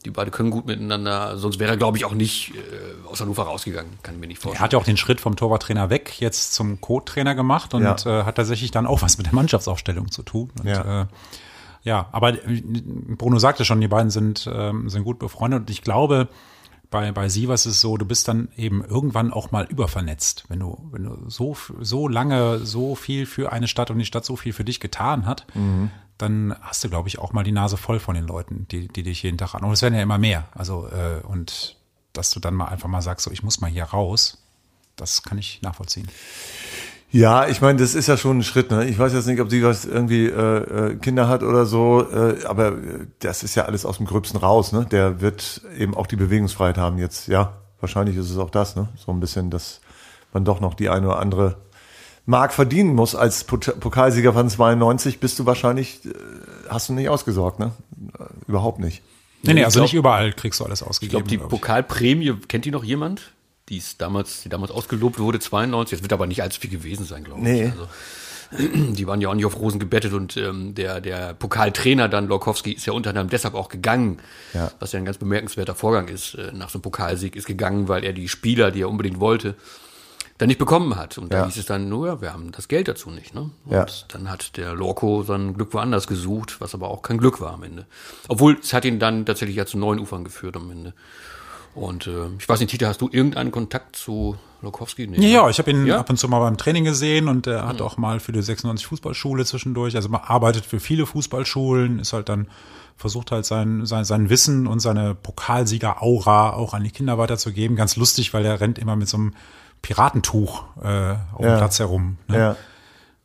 Die 0.04 0.10
beide 0.10 0.30
können 0.30 0.50
gut 0.50 0.66
miteinander, 0.66 1.38
sonst 1.38 1.58
wäre 1.58 1.70
er, 1.70 1.76
glaube 1.78 1.96
ich, 1.96 2.04
auch 2.04 2.12
nicht 2.12 2.52
äh, 2.54 3.08
aus 3.08 3.22
Hannover 3.22 3.44
rausgegangen. 3.44 3.90
Kann 4.02 4.16
ich 4.16 4.20
mir 4.20 4.26
nicht 4.26 4.40
Er 4.40 4.42
vorstellen. 4.42 4.62
hat 4.62 4.72
ja 4.74 4.78
auch 4.78 4.84
den 4.84 4.98
Schritt 4.98 5.22
vom 5.22 5.36
Torwarttrainer 5.36 5.88
weg 5.88 6.20
jetzt 6.20 6.52
zum 6.52 6.82
Co-Trainer 6.82 7.34
gemacht 7.34 7.72
und 7.72 7.82
Ja. 7.82 7.96
äh, 8.04 8.24
hat 8.24 8.34
tatsächlich 8.36 8.70
dann 8.70 8.86
auch 8.86 9.00
was 9.00 9.16
mit 9.16 9.24
der 9.28 9.34
Mannschaftsaufstellung 9.34 10.10
zu 10.10 10.22
tun. 10.22 10.50
Und, 10.60 10.66
Ja. 10.68 11.02
Äh, 11.02 11.06
ja, 11.84 12.08
aber 12.12 12.32
äh, 12.32 12.62
Bruno 13.16 13.38
sagte 13.38 13.64
schon, 13.64 13.80
die 13.80 13.88
beiden 13.88 14.10
sind, 14.10 14.50
ähm, 14.52 14.88
sind 14.88 15.04
gut 15.04 15.18
befreundet 15.18 15.60
und 15.60 15.70
ich 15.70 15.82
glaube, 15.82 16.28
bei, 16.90 17.12
bei 17.12 17.28
Sievers 17.28 17.66
ist 17.66 17.74
es 17.76 17.80
so, 17.80 17.96
du 17.96 18.06
bist 18.06 18.28
dann 18.28 18.48
eben 18.56 18.84
irgendwann 18.84 19.32
auch 19.32 19.50
mal 19.50 19.64
übervernetzt. 19.64 20.44
Wenn 20.48 20.60
du, 20.60 20.78
wenn 20.92 21.04
du 21.04 21.28
so, 21.28 21.56
so 21.80 22.08
lange 22.08 22.60
so 22.60 22.94
viel 22.94 23.26
für 23.26 23.52
eine 23.52 23.68
Stadt 23.68 23.90
und 23.90 23.98
die 23.98 24.04
Stadt 24.04 24.24
so 24.24 24.36
viel 24.36 24.52
für 24.52 24.64
dich 24.64 24.80
getan 24.80 25.26
hat, 25.26 25.46
dann 26.18 26.54
hast 26.60 26.84
du, 26.84 26.88
glaube 26.88 27.08
ich, 27.08 27.18
auch 27.18 27.32
mal 27.32 27.42
die 27.42 27.52
Nase 27.52 27.76
voll 27.76 27.98
von 27.98 28.14
den 28.14 28.26
Leuten, 28.26 28.66
die, 28.70 28.86
die 28.88 29.02
dich 29.02 29.22
jeden 29.22 29.38
Tag 29.38 29.54
an. 29.54 29.64
Und 29.64 29.72
es 29.72 29.82
werden 29.82 29.94
ja 29.94 30.02
immer 30.02 30.18
mehr. 30.18 30.46
Also, 30.52 30.86
äh, 30.86 31.20
und 31.26 31.76
dass 32.12 32.30
du 32.30 32.38
dann 32.38 32.54
mal 32.54 32.66
einfach 32.66 32.88
mal 32.88 33.02
sagst, 33.02 33.24
so, 33.24 33.32
ich 33.32 33.42
muss 33.42 33.60
mal 33.60 33.70
hier 33.70 33.84
raus, 33.84 34.42
das 34.94 35.24
kann 35.24 35.38
ich 35.38 35.60
nachvollziehen. 35.62 36.08
Ja, 37.14 37.46
ich 37.46 37.60
meine, 37.60 37.78
das 37.78 37.94
ist 37.94 38.08
ja 38.08 38.16
schon 38.16 38.38
ein 38.38 38.42
Schritt. 38.42 38.72
Ne? 38.72 38.86
Ich 38.86 38.98
weiß 38.98 39.12
jetzt 39.12 39.26
nicht, 39.28 39.40
ob 39.40 39.48
sie 39.48 39.62
was 39.62 39.84
irgendwie 39.84 40.26
äh, 40.26 40.30
äh, 40.90 40.96
Kinder 40.96 41.28
hat 41.28 41.44
oder 41.44 41.64
so, 41.64 42.04
äh, 42.10 42.44
aber 42.44 42.72
äh, 42.72 43.06
das 43.20 43.44
ist 43.44 43.54
ja 43.54 43.66
alles 43.66 43.86
aus 43.86 43.98
dem 43.98 44.06
Gröbsten 44.06 44.36
raus. 44.40 44.72
Ne? 44.72 44.84
Der 44.90 45.20
wird 45.20 45.60
eben 45.78 45.94
auch 45.96 46.08
die 46.08 46.16
Bewegungsfreiheit 46.16 46.76
haben 46.76 46.98
jetzt. 46.98 47.28
Ja, 47.28 47.52
wahrscheinlich 47.78 48.16
ist 48.16 48.30
es 48.30 48.36
auch 48.38 48.50
das. 48.50 48.74
Ne? 48.74 48.88
So 48.96 49.12
ein 49.12 49.20
bisschen, 49.20 49.48
dass 49.50 49.80
man 50.32 50.44
doch 50.44 50.58
noch 50.58 50.74
die 50.74 50.88
eine 50.88 51.06
oder 51.06 51.20
andere 51.20 51.56
Mark 52.26 52.52
verdienen 52.52 52.96
muss 52.96 53.14
als 53.14 53.44
Pokalsieger 53.44 54.32
von 54.32 54.48
92. 54.50 55.20
Bist 55.20 55.38
du 55.38 55.46
wahrscheinlich, 55.46 56.04
äh, 56.06 56.10
hast 56.68 56.88
du 56.88 56.94
nicht 56.94 57.08
ausgesorgt, 57.10 57.60
ne? 57.60 57.70
Äh, 58.18 58.24
Überhaupt 58.48 58.80
nicht. 58.80 59.02
Nee, 59.44 59.54
nee, 59.54 59.60
ich 59.60 59.66
also 59.66 59.78
glaub- 59.78 59.84
nicht 59.84 59.94
überall 59.94 60.32
kriegst 60.32 60.58
du 60.58 60.64
alles 60.64 60.80
Ich 60.80 60.86
ausgegeben. 60.88 61.10
glaube, 61.18 61.28
die 61.28 61.36
glaub 61.36 61.50
Pokalprämie, 61.50 62.34
kennt 62.48 62.64
die 62.64 62.72
noch 62.72 62.82
jemand? 62.82 63.33
Die 63.68 63.78
ist 63.78 64.00
damals, 64.00 64.42
die 64.42 64.48
damals 64.48 64.70
ausgelobt 64.70 65.18
wurde, 65.18 65.38
92. 65.40 65.92
Jetzt 65.92 66.02
wird 66.02 66.12
aber 66.12 66.26
nicht 66.26 66.42
allzu 66.42 66.60
viel 66.60 66.70
gewesen 66.70 67.04
sein, 67.06 67.24
glaube 67.24 67.40
Nee. 67.42 67.66
ich. 67.66 67.72
Also, 67.72 67.88
die 68.92 69.06
waren 69.06 69.20
ja 69.20 69.30
auch 69.30 69.34
nicht 69.34 69.46
auf 69.46 69.58
Rosen 69.58 69.80
gebettet 69.80 70.12
und 70.12 70.36
ähm, 70.36 70.74
der, 70.74 71.00
der 71.00 71.32
Pokaltrainer 71.34 72.08
dann, 72.08 72.28
Lorkowski, 72.28 72.72
ist 72.72 72.86
ja 72.86 72.92
unter 72.92 73.10
anderem 73.10 73.30
deshalb 73.30 73.54
auch 73.54 73.68
gegangen, 73.68 74.18
Ja. 74.52 74.70
was 74.80 74.92
ja 74.92 74.98
ein 74.98 75.04
ganz 75.06 75.18
bemerkenswerter 75.18 75.74
Vorgang 75.74 76.08
ist, 76.08 76.34
äh, 76.34 76.52
nach 76.52 76.68
so 76.68 76.76
einem 76.76 76.82
Pokalsieg, 76.82 77.36
ist 77.36 77.46
gegangen, 77.46 77.88
weil 77.88 78.04
er 78.04 78.12
die 78.12 78.28
Spieler, 78.28 78.70
die 78.70 78.82
er 78.82 78.90
unbedingt 78.90 79.18
wollte, 79.18 79.54
dann 80.36 80.48
nicht 80.48 80.58
bekommen 80.58 80.96
hat. 80.96 81.16
Und 81.16 81.32
da 81.32 81.38
Ja. 81.38 81.44
hieß 81.46 81.56
es 81.56 81.66
dann 81.66 81.88
nur, 81.88 82.06
ja, 82.06 82.20
wir 82.20 82.32
haben 82.32 82.52
das 82.52 82.68
Geld 82.68 82.86
dazu 82.88 83.08
nicht. 83.10 83.34
Ne? 83.34 83.50
Und 83.64 83.72
Ja. 83.72 83.86
dann 84.08 84.30
hat 84.30 84.56
der 84.56 84.74
Lorco 84.74 85.22
sein 85.22 85.54
Glück 85.54 85.72
woanders 85.72 86.06
gesucht, 86.06 86.60
was 86.60 86.74
aber 86.74 86.88
auch 86.90 87.02
kein 87.02 87.18
Glück 87.18 87.40
war 87.40 87.54
am 87.54 87.62
Ende. 87.62 87.86
Obwohl, 88.28 88.58
es 88.60 88.72
hat 88.74 88.84
ihn 88.84 88.98
dann 88.98 89.24
tatsächlich 89.24 89.56
ja 89.56 89.64
zu 89.64 89.78
neuen 89.78 89.98
Ufern 90.00 90.22
geführt 90.22 90.56
am 90.56 90.70
Ende. 90.70 90.92
Und 91.74 92.06
äh, 92.06 92.26
ich 92.38 92.48
weiß 92.48 92.60
nicht, 92.60 92.70
Tita, 92.70 92.86
hast 92.86 93.00
du 93.00 93.08
irgendeinen 93.10 93.50
Kontakt 93.50 93.96
zu 93.96 94.36
Lokowski? 94.62 95.06
Nee, 95.08 95.16
Ja, 95.16 95.20
ne? 95.22 95.28
ja, 95.28 95.48
ich 95.50 95.58
habe 95.58 95.70
ihn 95.72 95.86
Ja? 95.86 95.98
ab 95.98 96.08
und 96.10 96.16
zu 96.18 96.28
mal 96.28 96.38
beim 96.40 96.56
Training 96.56 96.84
gesehen 96.84 97.28
und 97.28 97.46
er 97.46 97.66
hat 97.66 97.80
auch 97.82 97.96
mal 97.96 98.20
für 98.20 98.32
die 98.32 98.42
96 98.42 98.86
Fußballschule 98.86 99.44
zwischendurch, 99.44 99.96
also 99.96 100.08
man 100.08 100.20
arbeitet 100.22 100.64
für 100.66 100.78
viele 100.80 101.04
Fußballschulen, 101.06 101.98
ist 101.98 102.12
halt 102.12 102.28
dann 102.28 102.46
versucht 102.96 103.32
halt 103.32 103.44
sein, 103.44 103.86
sein, 103.86 104.04
sein 104.04 104.30
Wissen 104.30 104.68
und 104.68 104.78
seine 104.78 105.16
Pokalsieger-Aura 105.16 106.50
auch 106.52 106.74
an 106.74 106.84
die 106.84 106.90
Kinder 106.92 107.18
weiterzugeben. 107.18 107.76
Ganz 107.76 107.96
lustig, 107.96 108.32
weil 108.34 108.44
er 108.44 108.60
rennt 108.60 108.78
immer 108.78 108.94
mit 108.94 109.08
so 109.08 109.16
einem 109.16 109.34
Piratentuch 109.82 110.62
äh, 110.82 111.14
auf 111.32 111.40
dem 111.40 111.46
Ja. 111.50 111.56
Platz 111.58 111.78
herum. 111.80 112.18
Ne? 112.28 112.38
Ja. 112.38 112.56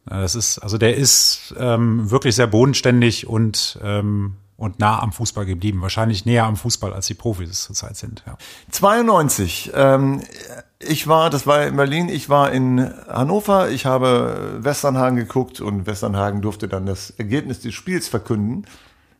Ja, 0.09 0.21
Das 0.21 0.33
ist, 0.35 0.57
also 0.59 0.77
der 0.79 0.95
ist 0.95 1.53
ähm, 1.59 2.09
wirklich 2.09 2.35
sehr 2.35 2.47
bodenständig 2.47 3.27
und, 3.27 3.77
ähm, 3.83 4.35
und 4.59 4.77
nah 4.79 5.01
am 5.01 5.13
Fußball 5.13 5.45
geblieben. 5.45 5.81
Wahrscheinlich 5.81 6.25
näher 6.25 6.43
am 6.43 6.57
Fußball, 6.57 6.93
als 6.93 7.07
die 7.07 7.13
Profis 7.13 7.63
zurzeit 7.63 7.95
sind. 7.95 8.23
Ja. 8.27 8.37
92. 8.71 9.71
Ähm, 9.73 10.21
ich 10.79 11.07
war, 11.07 11.29
das 11.29 11.47
war 11.47 11.65
in 11.65 11.77
Berlin, 11.77 12.09
ich 12.09 12.29
war 12.29 12.51
in 12.51 12.93
Hannover, 13.07 13.69
ich 13.69 13.85
habe 13.85 14.59
Westernhagen 14.59 15.17
geguckt 15.17 15.61
und 15.61 15.87
Westernhagen 15.87 16.41
durfte 16.41 16.67
dann 16.67 16.85
das 16.85 17.11
Ergebnis 17.11 17.61
des 17.61 17.73
Spiels 17.73 18.09
verkünden. 18.09 18.65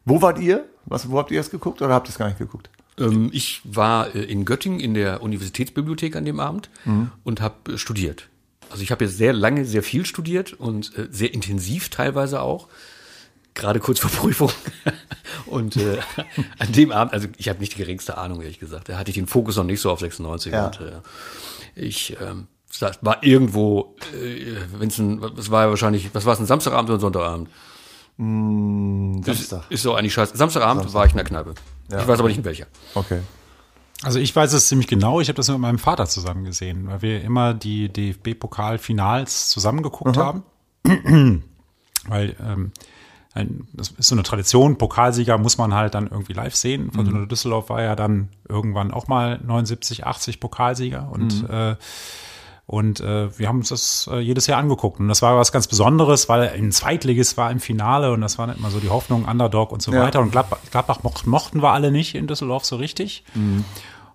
Wo 0.05 0.21
wart 0.21 0.39
ihr? 0.39 0.65
Was, 0.85 1.09
wo 1.09 1.17
habt 1.17 1.31
ihr 1.31 1.39
es 1.39 1.49
geguckt 1.49 1.81
oder 1.81 1.93
habt 1.93 2.07
ihr 2.07 2.11
es 2.11 2.17
gar 2.17 2.27
nicht 2.27 2.39
geguckt? 2.39 2.69
Ähm, 2.97 3.29
ich 3.31 3.61
war 3.63 4.13
äh, 4.13 4.23
in 4.23 4.43
Göttingen 4.43 4.81
in 4.81 4.93
der 4.93 5.23
Universitätsbibliothek 5.23 6.17
an 6.17 6.25
dem 6.25 6.41
Abend 6.41 6.69
und 7.23 7.39
habe 7.39 7.73
äh, 7.73 7.77
studiert. 7.77 8.27
Also 8.69 8.83
ich 8.83 8.91
habe 8.91 9.05
jetzt 9.05 9.17
sehr 9.17 9.33
lange, 9.33 9.63
sehr 9.63 9.83
viel 9.83 10.05
studiert 10.05 10.53
und 10.53 10.97
äh, 10.97 11.07
sehr 11.09 11.33
intensiv 11.33 11.89
teilweise 11.89 12.41
auch. 12.41 12.67
Gerade 13.59 13.79
kurz 13.79 13.99
vor 13.99 14.09
Prüfung. 14.09 14.51
und 15.45 15.75
äh, 15.77 15.99
an 16.57 16.71
dem 16.71 16.91
Abend, 16.91 17.13
also 17.13 17.27
ich 17.37 17.49
habe 17.49 17.59
nicht 17.59 17.73
die 17.73 17.77
geringste 17.77 18.17
Ahnung, 18.17 18.41
ehrlich 18.41 18.59
gesagt. 18.59 18.89
Da 18.89 18.97
hatte 18.97 19.09
ich 19.09 19.15
den 19.15 19.27
Fokus 19.27 19.57
noch 19.57 19.63
nicht 19.63 19.81
so 19.81 19.91
auf 19.91 19.99
96. 19.99 20.51
Ja. 20.51 20.67
Und 20.67 20.79
äh, 20.81 21.01
ich 21.75 22.17
ähm, 22.21 22.47
war 23.01 23.23
irgendwo, 23.23 23.95
äh, 24.13 24.55
wenn 24.77 24.89
es 24.89 24.97
ein, 24.97 25.21
was 25.21 25.51
war 25.51 25.65
ja 25.65 25.69
wahrscheinlich, 25.69 26.13
was 26.13 26.25
war 26.25 26.33
es, 26.33 26.39
ein 26.39 26.45
Samstagabend 26.45 26.89
oder 26.89 26.97
ein 26.97 27.01
Sonntagabend? 27.01 27.49
Samstag. 29.25 29.63
Ist 29.69 29.83
so 29.83 29.95
eigentlich 29.95 30.13
scheiße. 30.13 30.35
Samstagabend 30.35 30.93
war 30.93 31.05
ich 31.05 31.11
in 31.11 31.17
der 31.17 31.25
Kneipe. 31.25 31.53
Ich 31.87 32.07
weiß 32.07 32.19
aber 32.19 32.27
nicht 32.27 32.37
in 32.37 32.45
welcher. 32.45 32.67
Okay. 32.93 33.21
Also 34.01 34.19
ich 34.19 34.35
weiß 34.35 34.53
es 34.53 34.67
ziemlich 34.67 34.87
genau. 34.87 35.19
Ich 35.19 35.27
habe 35.27 35.35
das 35.35 35.49
mit 35.49 35.59
meinem 35.59 35.79
Vater 35.79 36.05
zusammen 36.05 36.45
gesehen, 36.45 36.87
weil 36.87 37.01
wir 37.01 37.21
immer 37.21 37.53
die 37.53 37.89
DFB-Pokalfinals 37.89 39.49
zusammengeguckt 39.49 40.17
haben. 40.17 40.43
weil 42.07 42.35
ähm, 42.41 42.71
ein, 43.39 43.67
das 43.73 43.89
ist 43.97 44.07
so 44.09 44.15
eine 44.15 44.23
Tradition. 44.23 44.77
Pokalsieger 44.77 45.37
muss 45.37 45.57
man 45.57 45.73
halt 45.73 45.95
dann 45.95 46.07
irgendwie 46.07 46.33
live 46.33 46.55
sehen. 46.55 46.91
Fortuna 46.91 47.25
Düsseldorf 47.25 47.69
war 47.69 47.81
ja 47.81 47.95
dann 47.95 48.29
irgendwann 48.47 48.91
auch 48.91 49.07
mal 49.07 49.39
79, 49.43 50.05
80 50.05 50.39
Pokalsieger 50.39 51.09
und 51.11 51.49
äh, 51.49 51.75
und 52.65 52.99
äh, 52.99 53.35
wir 53.39 53.47
haben 53.47 53.57
uns 53.57 53.69
das 53.69 54.07
äh, 54.13 54.19
jedes 54.19 54.45
Jahr 54.45 54.59
angeguckt. 54.59 54.99
Und 54.99 55.07
das 55.07 55.23
war 55.23 55.35
was 55.37 55.51
ganz 55.51 55.65
Besonderes, 55.65 56.29
weil 56.29 56.49
ein 56.49 56.71
Zweitligist 56.71 57.35
war 57.35 57.49
im 57.49 57.59
Finale 57.59 58.11
und 58.13 58.21
das 58.21 58.37
war 58.37 58.55
immer 58.55 58.69
so 58.69 58.79
die 58.79 58.89
Hoffnung, 58.89 59.25
Underdog 59.25 59.71
und 59.71 59.81
so 59.81 59.91
Ja. 59.91 60.03
weiter. 60.03 60.19
Und 60.19 60.31
Gladbach, 60.31 60.59
Gladbach 60.69 61.01
moch- 61.01 61.25
mochten 61.25 61.63
wir 61.63 61.71
alle 61.71 61.91
nicht 61.91 62.13
in 62.13 62.27
Düsseldorf 62.27 62.65
so 62.65 62.75
richtig. 62.75 63.23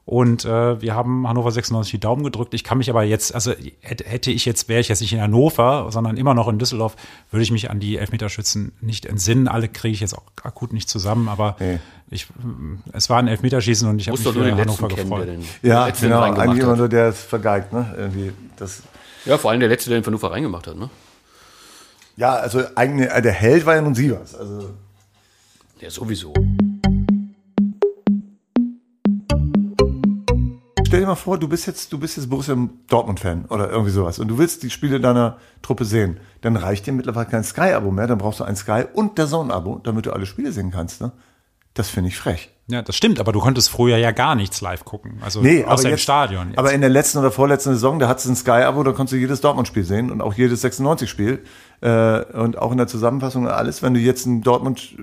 Und 0.06 0.44
äh, 0.44 0.82
wir 0.82 0.94
haben 0.94 1.26
Hannover 1.26 1.50
96 1.50 1.92
die 1.92 1.98
Daumen 1.98 2.24
gedrückt. 2.24 2.52
Ich 2.52 2.62
kann 2.62 2.76
mich 2.76 2.90
aber 2.90 3.04
jetzt, 3.04 3.34
also 3.34 3.52
hätte 3.80 4.04
hätte 4.04 4.30
ich 4.30 4.44
jetzt, 4.44 4.68
wäre 4.68 4.80
ich 4.80 4.88
jetzt 4.88 5.00
nicht 5.00 5.14
in 5.14 5.20
Hannover, 5.20 5.86
sondern 5.90 6.18
immer 6.18 6.34
noch 6.34 6.46
in 6.48 6.58
Düsseldorf, 6.58 6.94
würde 7.30 7.42
ich 7.42 7.50
mich 7.50 7.70
an 7.70 7.80
die 7.80 7.96
Elfmeterschützen 7.96 8.72
nicht 8.82 9.06
entsinnen. 9.06 9.48
Alle 9.48 9.66
kriege 9.68 9.94
ich 9.94 10.00
jetzt 10.00 10.14
auch 10.14 10.24
akut 10.42 10.74
nicht 10.74 10.90
zusammen, 10.90 11.28
aber 11.28 11.56
Nee. 11.58 11.78
ich, 12.10 12.26
es 12.92 13.08
war 13.08 13.18
ein 13.18 13.28
Elfmeterschießen 13.28 13.88
und 13.88 13.98
ich 13.98 14.08
habe 14.08 14.18
mich 14.18 14.28
für 14.28 14.34
Hannover 14.56 14.88
kennen, 14.88 15.08
der 15.10 15.18
gefreut. 15.18 15.26
den, 15.28 15.44
Ja, 15.62 15.88
genau. 15.88 16.20
Eigentlich 16.20 16.62
immer 16.62 16.76
nur 16.76 16.88
der 16.90 17.08
ist 17.08 17.20
vergeigt, 17.22 17.72
ne? 17.72 17.94
Irgendwie 17.96 18.32
das. 18.56 18.82
Ja, 19.24 19.38
vor 19.38 19.52
allem 19.52 19.60
der 19.60 19.70
letzte, 19.70 19.88
der 19.88 19.98
den 20.00 20.04
Hannover 20.06 20.32
reingemacht 20.32 20.66
hat, 20.66 20.76
ne? 20.76 20.90
Ja, 22.18 22.34
also 22.34 22.62
eigentlich, 22.74 23.10
äh, 23.10 23.22
der 23.22 23.32
Held 23.32 23.64
war 23.64 23.74
ja 23.74 23.80
nun 23.80 23.94
Sievers. 23.94 24.34
Also 24.34 24.68
Der 25.80 25.90
sowieso. 25.90 26.34
Mal 31.14 31.20
vor, 31.20 31.38
du 31.38 31.48
bist 31.48 31.66
jetzt, 31.66 31.92
du 31.92 31.98
bist 31.98 32.16
jetzt 32.16 32.28
Borussia 32.28 32.56
Dortmund-Fan 32.88 33.46
oder 33.46 33.70
irgendwie 33.70 33.90
sowas 33.90 34.18
und 34.18 34.28
du 34.28 34.38
willst 34.38 34.62
die 34.62 34.70
Spiele 34.70 35.00
deiner 35.00 35.38
Truppe 35.62 35.84
sehen. 35.84 36.20
Dann 36.40 36.56
reicht 36.56 36.86
dir 36.86 36.92
mittlerweile 36.92 37.26
kein 37.26 37.44
Sky-Abo 37.44 37.90
mehr, 37.90 38.06
dann 38.06 38.18
brauchst 38.18 38.40
du 38.40 38.44
ein 38.44 38.56
Sky 38.56 38.84
und 38.92 39.18
der 39.18 39.26
Zone-Abo, 39.26 39.80
damit 39.82 40.06
du 40.06 40.12
alle 40.12 40.26
Spiele 40.26 40.52
sehen 40.52 40.70
kannst. 40.70 41.00
Ne? 41.00 41.12
Das 41.74 41.88
finde 41.88 42.08
ich 42.08 42.16
frech. 42.16 42.50
Ja, 42.66 42.80
das 42.80 42.96
stimmt, 42.96 43.20
aber 43.20 43.32
du 43.32 43.40
konntest 43.40 43.68
früher 43.68 43.98
ja 43.98 44.10
gar 44.12 44.34
nichts 44.34 44.62
live 44.62 44.86
gucken. 44.86 45.18
Also 45.22 45.42
Nee, 45.42 45.64
außer 45.64 45.72
aber 45.72 45.82
im 45.82 45.90
jetzt, 45.90 46.02
Stadion. 46.02 46.48
Jetzt. 46.48 46.58
Aber 46.58 46.72
in 46.72 46.80
der 46.80 46.88
letzten 46.88 47.18
oder 47.18 47.30
vorletzten 47.30 47.74
Saison, 47.74 47.98
da 47.98 48.08
hattest 48.08 48.26
du 48.26 48.30
ein 48.30 48.36
Sky-Abo, 48.36 48.82
da 48.84 48.92
konntest 48.92 49.12
du 49.12 49.16
jedes 49.18 49.42
Dortmund-Spiel 49.42 49.84
sehen 49.84 50.10
und 50.10 50.22
auch 50.22 50.32
jedes 50.32 50.64
96-Spiel. 50.64 51.44
Äh, 51.82 52.24
und 52.32 52.56
auch 52.56 52.72
in 52.72 52.78
der 52.78 52.86
Zusammenfassung 52.86 53.42
und 53.44 53.50
alles. 53.50 53.82
Wenn 53.82 53.92
du 53.92 54.00
jetzt 54.00 54.24
ein 54.24 54.40
Dortmund, 54.40 54.96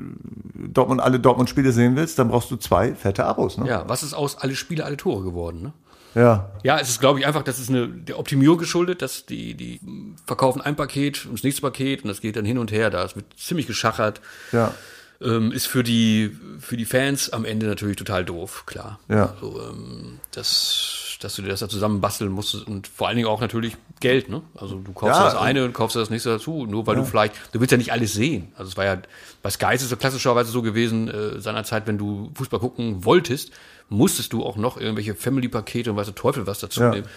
Dortmund, 0.56 1.02
alle 1.02 1.20
Dortmund-Spiele 1.20 1.72
sehen 1.72 1.96
willst, 1.96 2.18
dann 2.18 2.30
brauchst 2.30 2.50
du 2.50 2.56
zwei 2.56 2.96
fette 2.96 3.26
Abos. 3.26 3.60
Ne? 3.60 3.68
Ja, 3.68 3.84
was 3.88 4.02
ist 4.02 4.16
aus 4.16 4.38
alle 4.38 4.56
Spiele, 4.56 4.84
alle 4.84 4.98
Tore 4.98 5.24
geworden, 5.24 5.62
ne? 5.62 5.74
Ja. 6.16 6.52
Ja, 6.64 6.80
es 6.80 6.90
ist, 6.90 7.00
glaube 7.00 7.20
ich, 7.20 7.26
einfach, 7.26 7.44
das 7.44 7.60
ist 7.60 7.70
eine, 7.70 7.88
der 7.88 8.20
Optimierung 8.20 8.58
geschuldet, 8.58 9.02
dass 9.02 9.26
die, 9.26 9.56
die 9.56 9.80
verkaufen 10.26 10.62
ein 10.62 10.76
Paket 10.76 11.26
und 11.26 11.34
das 11.34 11.44
nächste 11.44 11.62
Paket 11.62 12.04
und 12.04 12.10
das 12.10 12.22
geht 12.22 12.36
dann 12.36 12.46
hin 12.46 12.58
und 12.58 12.72
her, 12.72 12.90
da 12.90 13.04
es 13.04 13.16
wird 13.16 13.26
ziemlich 13.38 13.68
geschachert. 13.68 14.22
Ja. 14.52 14.74
Ähm, 15.22 15.52
ist 15.52 15.68
für 15.68 15.84
die, 15.84 16.36
für 16.60 16.78
die 16.78 16.86
Fans 16.86 17.32
am 17.32 17.46
Ende 17.46 17.68
natürlich 17.68 17.96
total 17.96 18.26
doof, 18.26 18.64
klar. 18.66 19.00
Ja. 19.08 19.34
Also, 19.34 19.62
ähm, 19.62 20.20
das, 20.32 21.18
dass 21.20 21.36
du 21.36 21.44
dir 21.44 21.50
das 21.50 21.60
da 21.60 21.70
zusammen 21.70 22.02
basteln 22.02 22.32
musst 22.32 22.56
und 22.56 22.88
vor 22.88 23.08
allen 23.08 23.18
Dingen 23.18 23.28
auch 23.28 23.40
natürlich 23.40 23.78
Geld, 24.00 24.30
ne? 24.30 24.42
Also 24.56 24.78
du 24.80 24.92
kaufst 24.94 25.20
Ja, 25.20 25.26
das 25.26 25.36
eine 25.36 25.64
und 25.64 25.74
kaufst 25.74 25.96
das 25.96 26.10
nächste 26.10 26.30
dazu, 26.30 26.66
nur 26.66 26.88
weil 26.88 26.96
du 26.96 27.06
vielleicht, 27.06 27.36
du 27.52 27.60
willst 27.60 27.72
ja 27.72 27.78
nicht 27.78 27.92
alles 27.92 28.14
sehen. 28.14 28.52
Also 28.56 28.70
es 28.70 28.78
war 28.78 28.86
ja, 28.86 28.98
bei 29.44 29.52
Sky 29.52 29.76
ist 29.76 29.84
es 29.84 29.92
ja 29.92 29.96
klassischerweise 29.96 30.52
so 30.52 30.64
gewesen, 30.64 31.08
äh, 31.08 31.40
seinerzeit, 31.40 31.86
wenn 31.86 32.00
du 32.00 32.32
Fußball 32.34 32.60
gucken 32.60 33.06
wolltest, 33.06 33.52
musstest 33.92 34.34
du 34.34 34.44
auch 34.44 34.56
noch 34.56 34.78
irgendwelche 34.78 35.14
Family-Pakete 35.14 35.92
und 35.92 35.98
weiß 35.98 36.08
der 36.08 36.16
Teufel 36.16 36.48
was 36.48 36.60
dazu 36.60 36.82
Ja. 36.82 36.90
nehmen, 36.92 37.08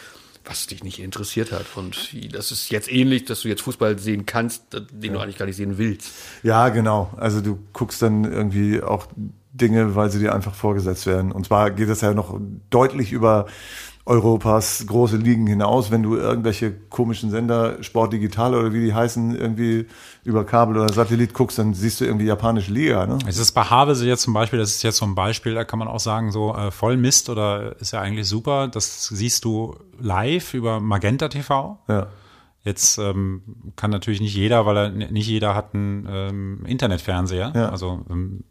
was 0.44 0.66
dich 0.66 0.84
nicht 0.84 0.98
interessiert 0.98 1.52
hat. 1.52 1.64
Und 1.76 2.14
das 2.34 2.50
ist 2.52 2.70
jetzt 2.70 2.92
ähnlich, 2.92 3.24
dass 3.24 3.40
du 3.42 3.48
jetzt 3.48 3.62
Fußball 3.62 3.98
sehen 3.98 4.26
kannst, 4.26 4.64
den 4.90 5.12
du 5.14 5.18
eigentlich 5.18 5.38
gar 5.38 5.46
nicht 5.46 5.56
sehen 5.56 5.78
willst. 5.78 6.10
Ja, 6.42 6.68
genau. 6.68 7.10
Also 7.16 7.40
du 7.40 7.58
guckst 7.72 8.02
dann 8.02 8.24
irgendwie 8.24 8.82
auch 8.82 9.06
Dinge, 9.52 9.94
weil 9.94 10.10
sie 10.10 10.18
dir 10.18 10.34
einfach 10.34 10.54
vorgesetzt 10.54 11.06
werden. 11.06 11.32
Und 11.32 11.46
zwar 11.46 11.70
geht 11.70 11.88
es 11.88 12.00
ja 12.02 12.12
noch 12.12 12.38
deutlich 12.70 13.12
über 13.12 13.46
Europas 14.06 14.84
große 14.86 15.16
Ligen 15.16 15.46
hinaus, 15.46 15.90
wenn 15.90 16.02
du 16.02 16.16
irgendwelche 16.16 16.72
komischen 16.72 17.30
Sender, 17.30 17.82
Sport 17.82 18.12
Digital 18.12 18.54
oder 18.54 18.72
wie 18.74 18.84
die 18.84 18.92
heißen, 18.92 19.34
irgendwie 19.34 19.86
über 20.24 20.44
Kabel 20.44 20.76
oder 20.76 20.92
Satellit 20.92 21.32
guckst, 21.32 21.58
dann 21.58 21.72
siehst 21.72 22.00
du 22.00 22.04
irgendwie 22.04 22.26
japanische 22.26 22.70
Liga, 22.70 23.06
ne? 23.06 23.18
Es 23.26 23.38
ist 23.38 23.52
bei 23.52 23.62
Havelse 23.62 24.06
jetzt 24.06 24.22
zum 24.22 24.34
Beispiel, 24.34 24.58
das 24.58 24.70
ist 24.70 24.82
jetzt 24.82 24.98
so 24.98 25.06
ein 25.06 25.14
Beispiel, 25.14 25.54
da 25.54 25.64
kann 25.64 25.78
man 25.78 25.88
auch 25.88 26.00
sagen, 26.00 26.32
so 26.32 26.54
äh, 26.54 26.70
voll 26.70 26.98
Mist 26.98 27.30
oder 27.30 27.80
ist 27.80 27.92
ja 27.92 28.00
eigentlich 28.00 28.28
super. 28.28 28.68
Das 28.68 29.06
siehst 29.06 29.44
du 29.46 29.74
live 29.98 30.52
über 30.52 30.80
Magenta 30.80 31.28
TV. 31.28 31.78
Ja. 31.88 32.08
Jetzt 32.62 32.98
ähm, 32.98 33.42
kann 33.76 33.90
natürlich 33.90 34.20
nicht 34.20 34.34
jeder, 34.34 34.66
weil 34.66 34.76
er 34.76 34.90
nicht 34.90 35.28
jeder 35.28 35.54
hat 35.54 35.74
einen 35.74 36.06
ähm, 36.10 36.66
Internetfernseher. 36.66 37.52
Ja. 37.54 37.68
Also 37.70 38.04
ähm, 38.10 38.44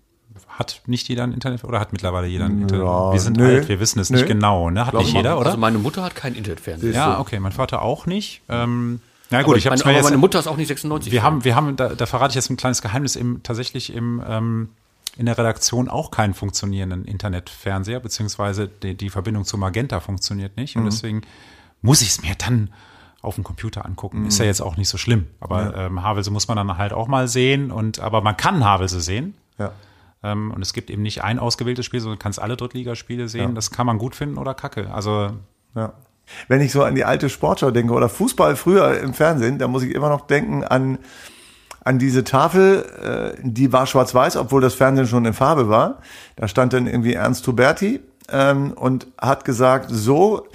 hat 0.48 0.82
nicht 0.86 1.08
jeder 1.10 1.24
ein 1.24 1.34
Internet 1.34 1.64
oder 1.64 1.80
hat 1.80 1.92
mittlerweile 1.94 2.28
jeder 2.28 2.46
ein 2.46 2.62
Internet? 2.62 2.86
Ja, 2.86 3.14
wir 3.14 3.20
sind 3.20 3.38
nö. 3.38 3.46
alt, 3.46 3.70
wir 3.70 3.80
wissen 3.80 4.00
es 4.00 4.10
nicht 4.10 4.22
Nö. 4.22 4.28
genau. 4.28 4.70
Ne? 4.70 4.86
Hat 4.86 4.94
nicht 4.94 5.14
jeder, 5.14 5.38
oder? 5.38 5.48
Also 5.48 5.58
meine 5.58 5.78
Mutter 5.78 6.04
hat 6.04 6.16
kein 6.16 6.36
Internetfernsehen. 6.36 6.94
ja, 6.94 7.20
okay, 7.20 7.40
mein 7.40 7.52
Vater 7.52 7.82
auch 7.82 8.06
nicht. 8.06 8.42
Ähm, 8.50 9.00
na 9.30 9.40
gut, 9.40 9.48
Gut, 9.54 9.58
ich 9.58 9.66
habe 9.66 9.78
meine, 9.84 9.98
aber 9.98 10.04
meine 10.04 10.18
Mutter 10.18 10.40
ist 10.40 10.48
auch 10.48 10.58
nicht 10.58 10.68
96. 10.68 11.12
wir 11.12 11.24
haben, 11.24 11.44
wir 11.44 11.56
haben, 11.56 11.76
da, 11.76 11.90
da 11.90 12.06
verrate 12.06 12.32
ich 12.32 12.36
jetzt 12.36 12.50
ein 12.50 12.58
kleines 12.58 12.82
Geheimnis, 12.82 13.16
im, 13.16 13.42
tatsächlich 13.42 13.94
im, 13.94 14.22
ähm, 14.28 14.70
in 15.18 15.26
der 15.26 15.38
Redaktion 15.38 15.90
auch 15.90 16.12
keinen 16.12 16.34
funktionierenden 16.34 17.06
Internetfernseher, 17.06 18.00
beziehungsweise 18.00 18.68
die, 18.68 18.96
die 18.96 19.10
Verbindung 19.10 19.46
zu 19.46 19.58
Magenta 19.58 20.00
funktioniert 20.00 20.58
nicht. 20.58 20.76
Und 20.76 20.86
deswegen 20.86 21.22
muss 21.82 22.02
ich 22.02 22.10
es 22.10 22.22
mir 22.22 22.36
dann 22.36 22.70
auf 23.24 23.36
dem 23.36 23.44
Computer 23.44 23.86
angucken. 23.86 24.26
Ist 24.26 24.40
ja 24.40 24.46
jetzt 24.46 24.62
auch 24.62 24.76
nicht 24.76 24.90
so 24.90 24.98
schlimm. 24.98 25.28
Aber 25.40 25.76
ähm, 25.76 26.04
Havelse 26.04 26.30
muss 26.30 26.48
man 26.48 26.58
dann 26.58 26.78
halt 26.78 26.94
auch 26.94 27.08
mal 27.08 27.28
sehen. 27.28 27.72
Und 27.72 28.00
aber 28.00 28.22
man 28.22 28.36
kann 28.36 28.66
Havelse 28.66 29.02
sehen. 29.02 29.34
Ja. 29.58 29.72
Ähm, 30.24 30.52
und 30.52 30.62
es 30.62 30.74
gibt 30.74 30.90
eben 30.90 31.02
nicht 31.02 31.24
ein 31.24 31.40
ausgewähltes 31.40 31.86
Spiel, 31.86 32.00
sondern 32.00 32.18
du 32.18 32.24
kannst 32.24 32.42
alle 32.42 32.58
Drittligaspiele 32.58 33.28
sehen. 33.28 33.56
Das 33.56 33.72
kann 33.72 33.86
man 33.86 33.98
gut 33.98 34.16
finden 34.16 34.38
oder 34.38 34.54
kacke. 34.54 34.92
Also 34.94 35.32
Ja. 35.76 35.94
Wenn 36.48 36.62
ich 36.62 36.72
so 36.72 36.84
an 36.84 36.96
die 36.96 37.04
alte 37.04 37.30
Sportschau 37.30 37.72
denke 37.72 37.94
oder 37.94 38.08
Fußball 38.10 38.56
früher 38.56 39.00
im 39.02 39.14
Fernsehen, 39.14 39.60
da 39.60 39.68
muss 39.68 39.84
ich 39.84 39.94
immer 39.94 40.10
noch 40.10 40.22
denken 40.22 40.64
an, 40.64 41.00
an 41.84 42.00
diese 42.00 42.24
Tafel, 42.24 43.36
äh, 43.38 43.42
die 43.44 43.74
war 43.74 43.86
schwarz-weiß, 43.86 44.38
obwohl 44.38 44.62
das 44.62 44.74
Fernsehen 44.74 45.08
schon 45.08 45.26
in 45.26 45.34
Farbe 45.34 45.68
war. 45.68 46.00
Da 46.38 46.48
stand 46.48 46.74
dann 46.74 46.88
irgendwie 46.88 47.14
Ernst 47.14 47.46
Huberti 47.46 48.00
ähm, 48.30 48.72
und 48.72 49.08
hat 49.18 49.44
gesagt, 49.44 49.88
so, 49.90 50.48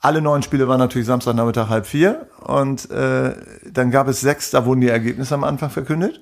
alle 0.00 0.20
neun 0.20 0.42
Spiele 0.42 0.68
waren 0.68 0.80
natürlich 0.80 1.06
Samstagnachmittag 1.06 1.68
halb 1.68 1.86
vier 1.86 2.26
und 2.40 2.90
äh, 2.90 3.34
dann 3.70 3.90
gab 3.90 4.08
es 4.08 4.20
sechs, 4.20 4.50
da 4.50 4.66
wurden 4.66 4.80
die 4.80 4.88
Ergebnisse 4.88 5.34
am 5.34 5.44
Anfang 5.44 5.70
verkündet. 5.70 6.20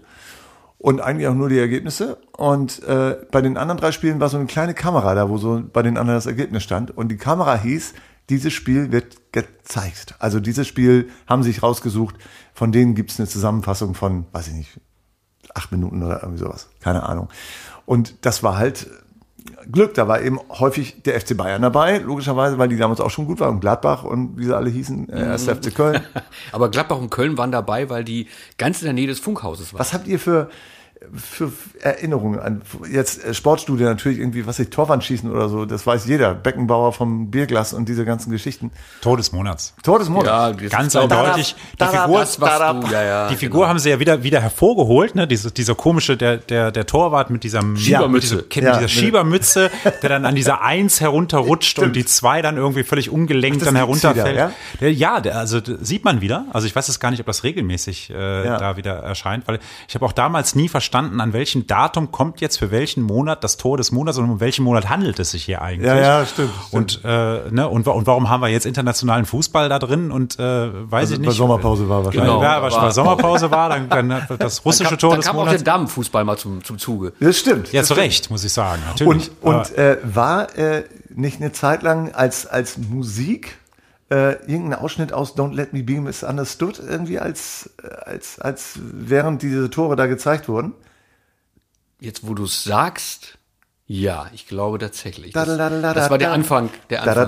Und 0.83 1.01
eigentlich 1.01 1.29
auch 1.29 1.35
nur 1.35 1.49
die 1.49 1.59
Ergebnisse. 1.59 2.19
Und 2.37 2.83
äh, 2.83 3.17
bei 3.31 3.41
den 3.41 3.57
anderen 3.57 3.81
drei 3.81 3.93
Spielen 3.93 4.19
war 4.19 4.29
so 4.29 4.37
eine 4.37 4.47
kleine 4.47 4.75
Kamera 4.75 5.15
da, 5.15 5.31
wo 5.31 5.39
so 5.39 5.63
bei 5.73 5.81
den 5.83 5.97
anderen 5.97 6.19
das 6.19 6.27
Ergebnis 6.27 6.65
stand. 6.65 6.91
Und 6.91 7.09
die 7.09 7.17
Kamera 7.17 7.57
hieß, 7.57 7.95
dieses 8.29 8.53
Spiel 8.53 8.91
wird 8.91 9.33
gezeigt. 9.33 10.17
Also 10.19 10.41
dieses 10.41 10.67
Spiel 10.67 11.09
haben 11.29 11.45
sich 11.45 11.63
rausgesucht. 11.63 12.17
Von 12.53 12.73
denen 12.73 12.97
gibt 12.97 13.13
es 13.13 13.21
eine 13.21 13.29
Zusammenfassung 13.29 13.95
von, 13.95 14.27
weiß 14.33 14.49
ich 14.49 14.55
nicht, 14.55 14.81
acht 15.55 15.71
Minuten 15.71 16.03
oder 16.03 16.21
irgendwie 16.23 16.41
sowas. 16.43 16.69
Keine 16.81 17.05
Ahnung. 17.05 17.29
Und 17.87 18.27
das 18.27 18.43
war 18.43 18.57
halt 18.57 18.89
Glück. 19.71 19.95
Da 19.95 20.09
war 20.09 20.21
eben 20.21 20.39
häufig 20.49 21.03
der 21.03 21.21
FC 21.21 21.37
Bayern 21.37 21.63
dabei, 21.63 21.99
logischerweise, 21.99 22.59
weil 22.59 22.69
die 22.69 22.77
damals 22.77 23.01
auch 23.01 23.11
schon 23.11 23.27
gut 23.27 23.41
waren. 23.41 23.55
Und 23.55 23.61
Gladbach 23.61 24.05
und 24.05 24.39
wie 24.39 24.45
sie 24.45 24.57
alle 24.57 24.71
hießen, 24.71 25.09
äh, 25.09 25.27
erst 25.27 25.51
FC 25.51 25.75
Köln. 25.75 26.01
Aber 26.53 26.71
Gladbach 26.71 26.99
und 26.99 27.11
Köln 27.11 27.39
waren 27.39 27.53
dabei, 27.53 27.91
weil 27.91 28.05
die 28.05 28.29
ganz 28.59 28.81
in 28.81 28.87
der 28.87 28.95
Nähe 28.95 29.07
des 29.07 29.21
Funkhauses 29.21 29.73
waren. 29.73 29.81
Was 29.81 29.93
habt 29.93 30.07
ihr 30.07 30.19
für, 30.19 30.51
für 31.15 31.53
Erinnerungen 31.81 32.39
an 32.41 32.63
jetzt 32.91 33.25
äh, 33.25 33.35
Sportstudio 33.35 33.87
natürlich 33.87 34.19
irgendwie, 34.19 34.47
was 34.47 34.59
ich 34.59 34.71
Torwand 34.71 35.05
schießen 35.05 35.31
oder 35.31 35.49
so, 35.49 35.65
das 35.65 35.87
weiß 35.87 36.07
jeder. 36.07 36.35
Beckenbauer 36.35 36.93
vom 36.93 37.31
Bierglas 37.31 37.73
und 37.73 37.89
diese 37.89 38.05
ganzen 38.05 38.31
Geschichten. 38.31 38.71
Tor 39.01 39.17
des 39.17 39.33
Monats. 39.33 39.75
Tor 39.83 39.99
des 39.99 40.09
Monats. 40.09 40.61
Ja, 40.63 40.69
Ganz 40.69 40.95
eindeutig. 40.97 41.57
Die 41.81 41.85
Figur, 41.85 42.21
das, 42.21 42.41
was 42.41 42.59
du, 42.81 42.93
ja, 42.93 43.03
ja, 43.03 43.29
die 43.29 43.37
Figur 43.37 43.69
haben 43.69 43.79
sie 43.79 43.91
ja 43.91 43.99
wieder, 44.01 44.23
wieder 44.23 44.41
hervorgeholt, 44.41 45.15
ne? 45.15 45.27
Diese, 45.27 45.51
dieser 45.51 45.75
komische, 45.75 46.17
der, 46.17 46.37
der, 46.39 46.71
der 46.71 46.87
Torwart 46.87 47.31
mit 47.31 47.45
dieser 47.45 47.61
Schiebermütze. 47.77 48.37
Mit 48.37 48.55
dieser, 48.55 48.73
dieser 48.75 48.89
Schiebermütze, 48.89 49.71
der 50.03 50.09
dann 50.09 50.25
an 50.25 50.35
dieser 50.35 50.63
Eins 50.63 51.01
herunterrutscht 51.01 51.79
und 51.79 51.95
die 51.97 52.05
zwei 52.05 52.43
dann 52.43 52.57
irgendwie 52.57 52.85
völlig 52.85 53.11
ungelenkt 53.11 53.59
Ach, 53.63 53.67
dann 53.67 53.77
herunterfällt. 53.77 54.35
wieder, 54.35 54.53
Der, 54.81 54.93
ja, 54.93 55.21
der, 55.21 55.39
also 55.39 55.61
sieht 55.81 56.05
man 56.05 56.21
wieder. 56.21 56.47
Also 56.53 56.67
ich 56.67 56.75
weiß 56.77 56.89
es 56.89 57.01
gar 57.01 57.11
nicht, 57.11 57.21
ob 57.21 57.27
das 57.27 57.45
regelmäßig 57.45 58.11
äh, 58.11 58.47
Ja. 58.47 58.57
da 58.59 58.77
wieder 58.77 58.95
erscheint, 58.95 59.47
weil 59.49 59.59
ich 59.89 59.95
habe 59.95 60.05
auch 60.07 60.13
damals 60.13 60.55
nie 60.55 60.69
verstanden, 60.69 60.92
an 60.95 61.33
welchem 61.33 61.67
Datum 61.67 62.11
kommt 62.13 62.41
jetzt 62.41 62.59
für 62.59 62.71
welchen 62.71 63.03
Monat 63.03 63.43
das 63.43 63.57
Tor 63.57 63.77
des 63.77 63.93
Monats 63.93 64.19
und 64.19 64.29
um 64.29 64.41
welchen 64.41 64.65
Monat 64.65 64.89
handelt 64.89 65.19
es 65.19 65.33
sich 65.33 65.45
hier 65.45 65.63
eigentlich. 65.63 65.87
Ja, 65.87 65.97
ja, 65.97 66.27
stimmt, 66.27 66.51
Und, 66.71 67.01
äh, 67.05 67.51
ne, 67.51 67.69
und, 67.69 67.87
und 67.87 68.07
warum 68.07 68.29
haben 68.29 68.41
wir 68.41 68.49
jetzt 68.49 68.67
internationalen 68.67 69.25
Fußball 69.25 69.69
da 69.69 69.79
drin 69.79 70.11
und 70.11 70.39
äh, 70.39 70.43
weiß 70.91 71.11
Also 71.11 71.15
ich 71.15 71.21
nicht. 71.21 71.33
Sommerpause 71.33 71.89
war 71.89 72.05
wahrscheinlich. 72.05 72.31
Genau. 72.31 72.43
Ja, 72.43 72.63
weil 72.63 72.71
schon 72.71 72.91
Sommerpause 72.93 73.51
war, 73.51 73.69
dann, 73.71 73.89
dann 73.89 74.27
das 74.39 74.65
russische 74.65 74.91
da, 74.91 74.97
Tor 74.97 75.11
da 75.11 75.17
des 75.17 75.27
kam 75.27 75.39
auch 75.39 75.49
der 75.49 75.59
Damenfußball 75.59 76.25
mal 76.25 76.37
zum, 76.37 76.63
zum 76.65 76.79
Zuge. 76.79 77.13
Das 77.21 77.39
stimmt. 77.39 77.73
Ja, 77.73 77.81
das 77.81 77.89
zu 77.89 77.95
stimmt. 77.95 78.07
Recht, 78.07 78.31
muss 78.31 78.45
ich 78.45 78.53
sagen. 78.53 78.83
Natürlich. 78.89 79.31
Und, 79.41 79.55
und 79.55 79.79
äh, 79.79 79.99
war 80.03 80.57
äh, 80.57 80.85
nicht 81.15 81.41
eine 81.41 81.53
Zeit 81.53 81.83
lang 81.83 82.13
als, 82.13 82.47
als 82.47 82.79
Musik 82.79 83.59
äh, 84.13 84.33
irgendein 84.47 84.79
Ausschnitt 84.79 85.13
aus 85.15 85.37
Don't 85.37 85.55
Let 85.55 85.73
Me 85.73 85.83
Be 85.83 86.01
Misunderstood 86.01 86.79
irgendwie 86.79 87.19
als, 87.19 87.71
äh, 87.83 87.89
als, 87.89 88.39
als 88.39 88.79
während 88.83 89.41
diese 89.41 89.71
Tore 89.71 89.97
da 89.97 90.07
gezeigt 90.07 90.49
wurden? 90.49 90.75
Jetzt, 91.99 92.27
wo 92.27 92.35
du 92.35 92.45
es 92.45 92.63
sagst, 92.65 93.39
ja, 93.87 94.27
ich 94.35 94.47
glaube 94.47 94.79
tatsächlich. 94.79 95.33
Das, 95.33 95.47
das 95.95 96.11
war 96.11 96.19
der 96.19 96.33
Anfang. 96.33 96.71
Der 96.91 97.03
Anfang. 97.23 97.27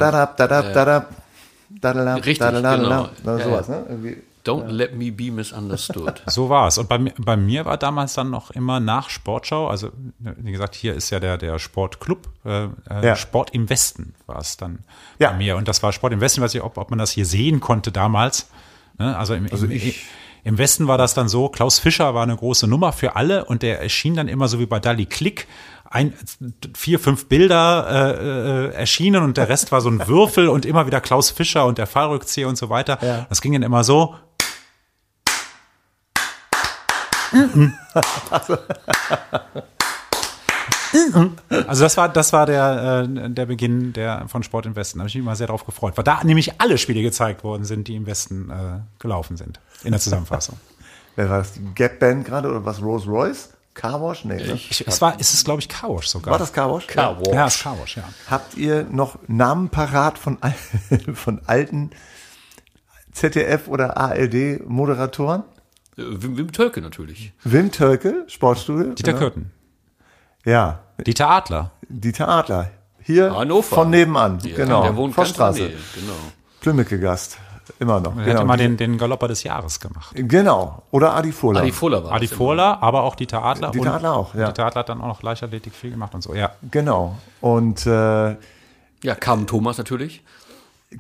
Richtig, 2.17 2.39
genau. 2.77 3.09
Na, 3.25 3.39
Sowas, 3.45 3.69
ne? 3.69 3.87
Irgendwie. 3.89 4.23
Don't 4.47 4.67
let 4.69 4.95
me 4.95 5.11
be 5.11 5.31
misunderstood. 5.31 6.23
So 6.27 6.49
war 6.51 6.69
es. 6.69 6.77
Und 6.79 6.89
bei 6.89 6.99
mir, 6.99 7.13
bei 7.19 7.37
mir 7.37 7.65
war 7.65 7.77
damals 7.79 8.15
dann 8.15 8.29
noch 8.31 8.51
immer 8.51 8.79
nach 8.81 9.09
Sportschau, 9.09 9.69
also 9.69 9.91
wie 10.19 10.53
gesagt, 10.53 10.75
hier 10.75 10.95
ist 10.95 11.09
ja 11.11 11.19
der, 11.21 11.39
der 11.39 11.59
Sportclub, 11.59 12.29
äh, 12.45 12.65
äh, 12.65 12.69
Ja. 13.03 13.17
Sport 13.17 13.55
im 13.55 13.71
Westen 13.71 14.15
war 14.27 14.39
es 14.39 14.57
dann 14.57 14.81
Ja. 15.19 15.31
bei 15.31 15.39
mir. 15.39 15.57
Und 15.57 15.67
das 15.69 15.83
war 15.83 15.93
Sport 15.93 16.13
im 16.13 16.21
Westen, 16.21 16.43
weiß 16.43 16.55
ich, 16.55 16.63
ob, 16.63 16.77
ob 16.77 16.91
man 16.91 16.99
das 16.99 17.11
hier 17.11 17.25
sehen 17.27 17.61
konnte 17.61 17.91
damals. 17.93 18.49
Ne? 18.99 19.17
Also, 19.17 19.35
im, 19.35 19.47
Also 19.51 19.65
im, 19.67 19.73
ich- 19.73 20.05
im 20.45 20.59
Westen 20.59 20.87
war 20.89 20.99
das 20.99 21.15
dann 21.15 21.27
so, 21.29 21.49
Klaus 21.49 21.79
Fischer 21.79 22.15
war 22.15 22.23
eine 22.23 22.37
große 22.37 22.67
Nummer 22.67 22.93
für 22.93 23.17
alle 23.17 23.47
und 23.47 23.63
der 23.63 23.81
erschien 23.81 24.15
dann 24.15 24.29
immer 24.29 24.47
so 24.47 24.59
wie 24.59 24.67
bei 24.67 24.79
Dali 24.79 25.07
Klick. 25.07 25.47
Ein, 25.89 26.13
vier, 26.77 26.99
fünf 26.99 27.29
Bilder 27.29 27.87
äh, 27.89 28.67
äh, 28.67 28.75
erschienen 28.75 29.23
und 29.23 29.37
der 29.39 29.49
Rest 29.49 29.73
war 29.73 29.81
so 29.81 29.89
ein 29.89 30.01
Würfel 30.09 30.49
und 30.49 30.67
immer 30.67 30.87
wieder 30.87 31.01
Klaus 31.01 31.31
Fischer 31.31 31.65
und 31.65 31.79
der 31.79 31.87
Fallrückzieher 31.87 32.47
und 32.49 32.59
so 32.59 32.69
weiter. 32.69 32.99
Ja. 33.01 33.27
Das 33.31 33.41
ging 33.41 33.53
dann 33.55 33.63
immer 33.63 33.85
so. 33.85 34.17
Also 41.67 41.83
das 41.83 41.97
war, 41.97 42.09
das 42.09 42.33
war 42.33 42.47
der, 42.47 43.09
äh, 43.09 43.31
der 43.31 43.47
Beginn 43.47 43.93
der, 43.93 44.29
von 44.29 44.43
Sport 44.45 44.67
im 44.67 44.77
Westen. 44.77 44.99
Da 44.99 45.03
habe 45.03 45.09
ich 45.09 45.15
mich 45.17 45.23
immer 45.23 45.35
sehr 45.35 45.49
darauf 45.49 45.67
gefreut, 45.67 45.97
weil 45.97 46.05
da 46.05 46.23
nämlich 46.23 46.61
alle 46.61 46.79
Spiele 46.79 47.03
gezeigt 47.03 47.43
worden 47.43 47.65
sind, 47.65 47.89
die 47.89 47.97
im 47.97 48.07
Westen 48.07 48.51
äh, 48.51 48.81
gelaufen 49.01 49.37
sind, 49.37 49.61
in 49.83 49.91
der 49.91 50.01
Zusammenfassung. 50.01 50.57
Wer 51.17 51.29
war 51.31 51.39
das? 51.39 51.55
Die 51.55 51.65
Gap 51.75 51.99
Band 51.99 52.25
gerade 52.25 52.49
oder 52.49 52.65
was? 52.65 52.81
Rolls 52.81 53.07
Royce? 53.07 53.51
Car 53.75 54.01
Wash? 54.01 54.25
Nee, 54.25 54.37
ne? 54.37 54.53
Ich, 54.53 54.87
es 54.87 55.01
war, 55.01 55.17
es 55.19 55.35
ist, 55.35 55.45
glaube 55.45 55.61
ich, 55.61 55.69
Kaosch 55.69 56.07
sogar. 56.07 56.33
War 56.33 56.39
das 56.39 56.53
Car 56.53 56.73
Wash? 56.73 56.87
Car 56.87 57.19
Wash. 57.19 57.35
Ja, 57.35 57.47
ist 57.47 57.63
Kaosch, 57.63 57.97
ja. 57.97 58.05
Habt 58.31 58.57
ihr 58.57 58.85
noch 58.85 59.19
Namen 59.27 59.69
parat 59.69 60.17
von, 60.17 60.39
von 61.15 61.41
alten 61.47 61.91
ZDF 63.13 63.67
oder 63.67 63.97
ARD 63.97 64.65
Moderatoren? 64.67 65.43
Äh, 65.43 65.54
Wim, 65.97 66.37
Wim 66.37 66.53
Tölke 66.53 66.81
natürlich. 66.81 67.33
Wim 67.45 67.71
Tölke, 67.71 68.25
Sportstudio. 68.27 68.93
Dieter 68.95 69.13
genau. 69.13 69.19
Kürten. 69.25 69.51
Ja, 70.45 70.81
Dieter 71.07 71.29
Adler. 71.31 71.71
Dieter 71.89 72.29
Adler. 72.29 72.71
Hier 73.03 73.35
Hannover. 73.37 73.63
von 73.77 73.91
nebenan. 73.91 74.39
Ja, 74.45 74.57
genau. 74.57 74.83
Der 74.83 74.97
wohnt 74.97 75.15
vor 75.15 75.25
ganz 75.25 75.37
in 75.37 75.39
der 75.39 75.45
Straße. 75.53 75.61
Nähe, 75.61 75.77
Genau. 75.95 76.15
Plümmecke 76.61 76.99
Gast. 76.99 77.39
Immer 77.79 78.01
noch. 78.01 78.17
Er 78.17 78.25
genau. 78.25 78.37
hat 78.39 78.43
immer 78.45 78.57
den, 78.59 78.77
den 78.77 78.99
Galopper 78.99 79.29
des 79.29 79.43
Jahres 79.43 79.81
gemacht. 79.81 80.13
genau. 80.15 80.83
Oder 80.91 81.15
Adi 81.15 81.33
Fohler. 81.33 81.61
Adi 81.63 81.73
Fuller 81.73 82.05
war 82.05 82.13
Adi 82.13 82.27
das 82.27 82.33
immer. 82.33 82.39
Fohler, 82.39 82.83
aber 82.83 83.03
auch 83.05 83.15
Dieter 83.15 83.43
Adler. 83.43 83.71
Dieter 83.71 83.83
und 83.83 83.89
Adler 83.97 84.15
auch, 84.15 84.35
ja. 84.35 84.47
Dieter 84.49 84.67
Adler 84.67 84.81
hat 84.81 84.89
dann 84.91 85.01
auch 85.01 85.07
noch 85.09 85.23
Leichtathletik 85.23 85.75
viel 85.75 85.91
gemacht 85.91 86.15
und 86.15 86.23
so, 86.23 86.35
ja. 86.35 86.51
Genau. 86.71 87.17
Und 87.41 87.87
äh, 87.87 88.37
Ja, 89.03 89.15
Carmen 89.19 89.47
Thomas 89.47 89.79
natürlich. 89.79 90.23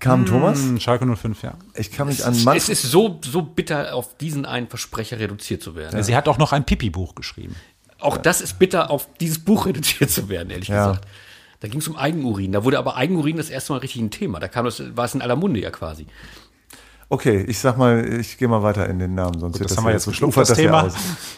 Kam 0.01 0.27
Thomas. 0.27 0.59
Hm, 0.61 0.81
Schalke 0.81 1.07
05, 1.17 1.43
ja. 1.43 1.55
Ich 1.75 1.93
kann 1.93 2.09
mich 2.09 2.25
an 2.25 2.33
Es 2.33 2.45
Manfred, 2.45 2.69
ist 2.71 2.83
so, 2.83 3.21
so 3.25 3.43
bitter, 3.43 3.95
auf 3.95 4.17
diesen 4.17 4.45
einen 4.47 4.69
Versprecher 4.69 5.19
reduziert 5.21 5.63
zu 5.63 5.75
werden. 5.77 6.03
Sie 6.03 6.17
hat 6.17 6.27
auch 6.29 6.39
noch 6.39 6.53
ein 6.53 6.65
Pipi-Buch 6.65 7.15
geschrieben. 7.15 7.55
Auch 8.01 8.17
das 8.17 8.41
ist 8.41 8.59
bitter, 8.59 8.91
auf 8.91 9.09
dieses 9.21 9.39
Buch 9.39 9.67
reduziert 9.67 10.11
zu 10.11 10.29
werden, 10.29 10.51
ehrlich 10.51 10.69
Ja. 10.69 10.89
gesagt. 10.89 11.07
Da 11.61 11.69
ging 11.69 11.79
es 11.81 11.89
um 11.89 11.97
Eigenurin. 11.97 12.53
Da 12.53 12.65
wurde 12.65 12.79
aber 12.79 12.97
Eigenurin 12.97 13.37
das 13.39 13.49
erste 13.49 13.73
Mal 13.73 13.79
richtig 13.79 14.03
ein 14.03 14.11
Thema. 14.11 14.39
Da 14.41 14.49
kam 14.49 14.65
das, 14.67 14.83
war 14.97 15.05
es 15.07 15.15
in 15.15 15.23
aller 15.23 15.37
Munde 15.37 15.61
ja 15.61 15.71
quasi. 15.71 16.07
Okay, 17.09 17.43
ich 17.47 17.59
sag 17.59 17.79
mal, 17.79 18.05
ich 18.21 18.37
gehe 18.39 18.49
mal 18.49 18.63
weiter 18.63 18.89
in 18.89 18.99
den 18.99 19.15
Namen, 19.15 19.39
sonst 19.39 19.55
wird 19.59 19.67
das 19.71 19.77
das, 19.77 19.79
haben 19.79 19.85
wir 19.85 19.91
ja- 19.91 19.97
jetzt 19.97 20.07
geschluckt, 20.07 20.33
ufert 20.33 20.51
das 20.51 20.59
ja 20.59 20.65
Thema. 20.65 20.83
aus. 20.85 20.95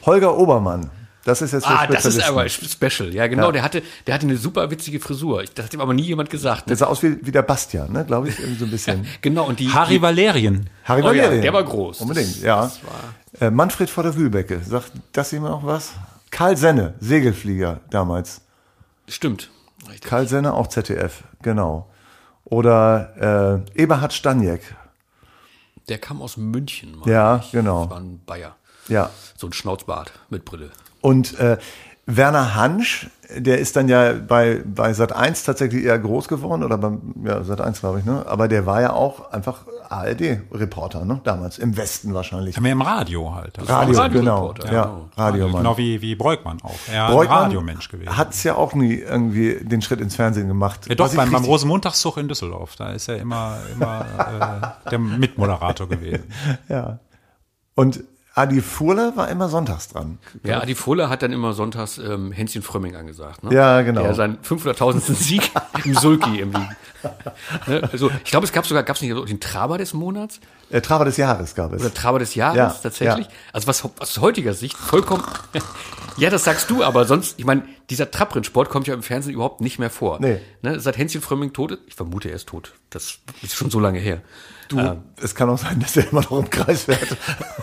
Holger 0.06 0.36
Obermann. 0.36 0.90
Das 1.26 1.42
ist 1.42 1.52
jetzt 1.52 1.66
für 1.66 1.72
Ah, 1.76 1.86
das 1.88 2.04
ist 2.06 2.22
aber 2.22 2.48
special. 2.48 3.12
Ja, 3.12 3.26
genau. 3.26 3.46
Ja. 3.46 3.52
Der 3.52 3.62
hatte, 3.64 3.82
der 4.06 4.14
hatte 4.14 4.26
eine 4.26 4.36
super 4.36 4.70
witzige 4.70 5.00
Frisur. 5.00 5.42
Ich, 5.42 5.52
das 5.52 5.66
hat 5.66 5.74
ihm 5.74 5.80
aber 5.80 5.92
nie 5.92 6.02
jemand 6.04 6.30
gesagt. 6.30 6.70
Der 6.70 6.76
sah 6.76 6.86
aus 6.86 7.02
wie, 7.02 7.18
wie 7.26 7.32
der 7.32 7.42
Bastian, 7.42 7.92
ne? 7.92 8.04
glaube 8.04 8.28
ich, 8.28 8.38
irgendwie 8.38 8.58
so 8.60 8.64
ein 8.64 8.70
bisschen. 8.70 9.06
Genau. 9.22 9.44
Und 9.46 9.58
die, 9.58 9.68
Harry 9.72 9.94
die, 9.94 10.02
Valerien. 10.02 10.70
Harry 10.84 11.02
Oh 11.02 11.06
ja, 11.10 11.24
Valerian. 11.24 11.42
der 11.42 11.52
war 11.52 11.64
groß. 11.64 12.00
Unbedingt, 12.00 12.36
Das- 12.36 12.42
ja. 12.42 12.62
das 12.62 12.80
war- 12.84 13.48
Äh, 13.48 13.50
Manfred 13.50 13.90
vor 13.90 14.04
der 14.04 14.14
Wühlbecke. 14.14 14.60
Sagt 14.64 14.92
das 15.12 15.32
jemand 15.32 15.50
noch 15.54 15.66
was? 15.66 15.92
Karl 16.30 16.56
Senne, 16.56 16.94
Segelflieger 17.00 17.80
damals. 17.90 18.40
stimmt. 19.08 19.50
Richtig. 19.88 20.02
Karl 20.08 20.28
Senne, 20.28 20.54
auch 20.54 20.68
ZDF, 20.68 21.24
genau. 21.42 21.90
Oder 22.44 23.64
äh, 23.74 23.82
Eberhard 23.82 24.12
Staniek. 24.12 24.60
Der 25.88 25.98
kam 25.98 26.22
aus 26.22 26.36
München. 26.36 26.98
Mann. 26.98 27.08
Ja, 27.08 27.44
genau. 27.52 27.82
Das 27.82 27.90
war 27.90 27.98
ein 27.98 28.20
Bayer. 28.24 28.56
Ja. 28.88 29.10
So 29.36 29.48
ein 29.48 29.52
Schnauzbart 29.52 30.12
mit 30.30 30.44
Brille. 30.44 30.70
Und 31.06 31.38
äh, 31.38 31.56
Werner 32.06 32.56
Hansch, 32.56 33.08
der 33.36 33.58
ist 33.60 33.76
dann 33.76 33.88
ja 33.88 34.12
bei, 34.12 34.60
bei 34.64 34.92
Sat 34.92 35.12
1 35.12 35.44
tatsächlich 35.44 35.84
eher 35.84 35.96
groß 36.00 36.26
geworden, 36.26 36.64
oder 36.64 36.78
beim 36.78 37.14
ja, 37.24 37.44
Sat 37.44 37.60
1, 37.60 37.78
glaube 37.78 38.00
ich, 38.00 38.04
ne? 38.04 38.24
Aber 38.26 38.48
der 38.48 38.66
war 38.66 38.80
ja 38.80 38.92
auch 38.92 39.30
einfach 39.30 39.60
ARD-Reporter, 39.88 41.04
ne? 41.04 41.20
Damals, 41.22 41.58
im 41.58 41.76
Westen 41.76 42.12
wahrscheinlich. 42.12 42.56
Haben 42.56 42.64
wir 42.64 42.72
im 42.72 42.82
Radio 42.82 43.36
halt. 43.36 43.56
Also 43.56 43.72
Radio, 43.72 43.98
Radio- 44.00 44.20
genau. 44.20 44.54
Ja, 44.64 44.64
genau. 44.64 45.08
Radiomann. 45.16 45.62
Genau 45.62 45.78
wie, 45.78 46.02
wie 46.02 46.16
Breukmann 46.16 46.58
auch. 46.64 46.74
Er 46.92 47.06
ein 47.06 47.12
Breukmann 47.12 47.38
Radiomensch 47.44 47.88
gewesen. 47.88 48.16
Hat 48.16 48.34
es 48.34 48.42
ja 48.42 48.56
auch 48.56 48.74
nie 48.74 48.94
irgendwie 48.94 49.60
den 49.62 49.80
Schritt 49.80 50.00
ins 50.00 50.16
Fernsehen 50.16 50.48
gemacht. 50.48 50.88
ja, 50.88 50.96
doch, 50.96 51.14
beim, 51.14 51.30
beim 51.30 51.44
Rosenmontagszug 51.44 52.16
in 52.16 52.26
Düsseldorf. 52.26 52.74
Da 52.74 52.90
ist 52.90 53.06
er 53.08 53.18
immer, 53.18 53.58
immer 53.76 54.74
äh, 54.84 54.90
der 54.90 54.98
Mitmoderator 54.98 55.88
gewesen. 55.88 56.24
Ja. 56.68 56.98
Und 57.76 58.02
Adi 58.38 58.60
Furler 58.60 59.16
war 59.16 59.30
immer 59.30 59.48
sonntags 59.48 59.88
dran. 59.88 60.18
Ja, 60.44 60.60
Adi 60.60 60.74
Fuller 60.74 61.08
hat 61.08 61.22
dann 61.22 61.32
immer 61.32 61.54
sonntags 61.54 61.96
ähm, 61.96 62.32
Hänschen 62.32 62.60
Frömming 62.60 62.94
angesagt. 62.94 63.42
Ne? 63.42 63.54
Ja, 63.54 63.80
genau. 63.80 64.02
Der 64.02 64.12
seinen 64.14 64.36
500.000. 64.42 65.00
Sieg 65.14 65.50
im 65.86 65.94
Sulki 65.94 66.40
irgendwie. 66.40 66.68
ne? 67.66 67.88
Also, 67.90 68.10
ich 68.24 68.30
glaube, 68.30 68.44
es 68.44 68.52
gab 68.52 68.66
sogar, 68.66 68.82
gab 68.82 68.96
es 68.96 69.00
nicht 69.02 69.14
so 69.14 69.24
den 69.24 69.40
Traber 69.40 69.78
des 69.78 69.94
Monats? 69.94 70.38
Äh, 70.68 70.82
Traber 70.82 71.06
des 71.06 71.16
Jahres 71.16 71.54
gab 71.54 71.72
es. 71.72 71.80
Oder 71.80 71.94
Traber 71.94 72.18
des 72.18 72.34
Jahres 72.34 72.56
Ja, 72.58 72.68
tatsächlich. 72.82 73.26
ja. 73.26 73.32
Also 73.54 73.68
was 73.68 73.82
aus 74.00 74.18
heutiger 74.20 74.52
Sicht 74.52 74.76
vollkommen. 74.76 75.24
ja, 76.18 76.28
das 76.28 76.44
sagst 76.44 76.68
du, 76.68 76.84
aber 76.84 77.06
sonst, 77.06 77.38
ich 77.38 77.46
meine, 77.46 77.62
dieser 77.88 78.10
Trabrennsport 78.10 78.68
kommt 78.68 78.86
ja 78.86 78.92
im 78.92 79.02
Fernsehen 79.02 79.32
überhaupt 79.32 79.62
nicht 79.62 79.78
mehr 79.78 79.88
vor. 79.88 80.18
Nee. 80.20 80.40
Ne, 80.60 80.78
seit 80.78 80.98
Hänschen 80.98 81.22
Frömming 81.22 81.54
tot 81.54 81.70
ist, 81.70 81.80
ich 81.86 81.94
vermute, 81.94 82.28
er 82.28 82.36
ist 82.36 82.48
tot. 82.48 82.74
Das 82.90 83.18
ist 83.40 83.54
schon 83.54 83.70
so 83.70 83.80
lange 83.80 83.98
her. 83.98 84.20
Du, 84.68 85.02
es 85.22 85.34
kann 85.34 85.48
auch 85.48 85.58
sein, 85.58 85.78
dass 85.80 85.96
er 85.96 86.10
immer 86.10 86.22
noch 86.22 86.32
im 86.38 86.50
Kreis 86.50 86.84
fährt. 86.84 87.16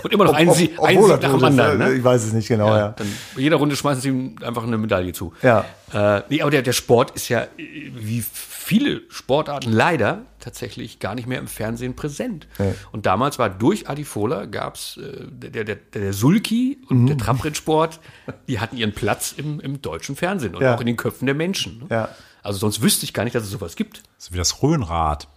Und 0.03 0.13
immer 0.13 0.23
noch 0.25 0.33
ein 0.33 0.47
Ob- 0.49 0.55
Sie- 0.55 0.73
ob- 0.77 0.85
ein 0.85 0.97
obwohl 0.97 1.11
Sieg 1.13 1.21
nach 1.21 1.33
dem 1.33 1.43
anderen, 1.43 1.77
ne? 1.77 1.93
Ich 1.93 2.03
weiß 2.03 2.23
es 2.23 2.33
nicht 2.33 2.47
genau, 2.47 2.75
ja. 2.75 2.89
Dann 2.89 3.07
bei 3.35 3.41
jeder 3.41 3.57
Runde 3.57 3.75
schmeißen 3.75 4.01
sie 4.01 4.09
ihm 4.09 4.35
einfach 4.41 4.63
eine 4.63 4.77
Medaille 4.77 5.11
zu. 5.13 5.33
Ja. 5.41 5.65
Äh, 5.93 6.21
nee, 6.29 6.41
aber 6.41 6.51
der, 6.51 6.61
der 6.61 6.73
Sport 6.73 7.11
ist 7.11 7.29
ja, 7.29 7.47
wie 7.57 8.23
viele 8.31 9.01
Sportarten 9.09 9.71
leider 9.71 10.21
tatsächlich 10.39 10.99
gar 10.99 11.15
nicht 11.15 11.27
mehr 11.27 11.39
im 11.39 11.47
Fernsehen 11.47 11.95
präsent. 11.95 12.47
Nee. 12.57 12.73
Und 12.91 13.05
damals 13.05 13.37
war 13.37 13.49
durch 13.49 13.89
Adi 13.89 14.05
Fohler 14.05 14.47
gab's 14.47 14.97
äh, 14.97 15.25
der, 15.29 15.49
der, 15.49 15.63
der, 15.65 15.75
der 15.93 16.13
Sulki 16.13 16.79
und 16.89 17.01
Mhm. 17.01 17.07
der 17.07 17.17
Trabrennsport, 17.17 17.99
die 18.47 18.59
hatten 18.59 18.77
ihren 18.77 18.93
Platz 18.93 19.33
im, 19.35 19.59
im 19.59 19.81
deutschen 19.81 20.15
Fernsehen 20.15 20.55
und 20.55 20.61
Ja. 20.61 20.75
auch 20.75 20.79
in 20.79 20.87
den 20.87 20.97
Köpfen 20.97 21.25
der 21.25 21.35
Menschen. 21.35 21.79
ne? 21.79 21.85
Ja. 21.89 22.09
Also 22.41 22.59
sonst 22.59 22.81
wüsste 22.81 23.05
ich 23.05 23.13
gar 23.13 23.23
nicht, 23.25 23.35
dass 23.35 23.43
es 23.43 23.51
sowas 23.51 23.75
gibt. 23.75 24.01
So 24.17 24.33
wie 24.33 24.37
das 24.37 24.63
Rhönrad. 24.63 25.27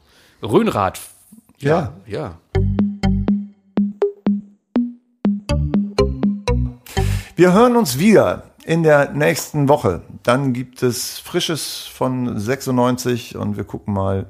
Rhönrad. 0.43 1.01
Ja. 1.59 1.95
Ja. 2.07 2.39
Wir 7.35 7.53
hören 7.53 7.77
uns 7.77 7.99
wieder 7.99 8.45
in 8.65 8.83
der 8.83 9.13
nächsten 9.13 9.69
Woche. 9.69 10.03
Dann 10.23 10.53
gibt 10.53 10.83
es 10.83 11.19
Frisches 11.19 11.87
von 11.87 12.39
96 12.39 13.37
und 13.37 13.57
wir 13.57 13.65
gucken 13.65 13.95
mal, 13.95 14.27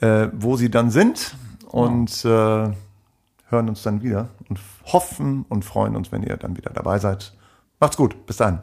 äh, 0.00 0.28
wo 0.32 0.56
sie 0.56 0.70
dann 0.70 0.90
sind 0.90 1.34
und 1.66 2.24
äh, 2.24 2.28
hören 2.28 3.68
uns 3.68 3.82
dann 3.82 4.02
wieder 4.02 4.28
und 4.48 4.58
hoffen 4.84 5.44
und 5.48 5.64
freuen 5.64 5.96
uns, 5.96 6.12
wenn 6.12 6.22
ihr 6.22 6.36
dann 6.36 6.56
wieder 6.56 6.70
dabei 6.70 6.98
seid. 6.98 7.32
Macht's 7.80 7.96
gut. 7.96 8.26
Bis 8.26 8.36
dann. 8.36 8.62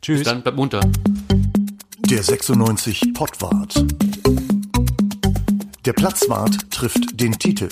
Tschüss. 0.00 0.24
Dann 0.24 0.42
bleibt 0.42 0.56
munter. 0.56 0.80
Der 2.08 2.22
96 2.22 3.14
Pottwart. 3.14 3.84
Der 5.84 5.92
Platzwart 5.92 6.70
trifft 6.70 7.20
den 7.20 7.32
Titel. 7.32 7.68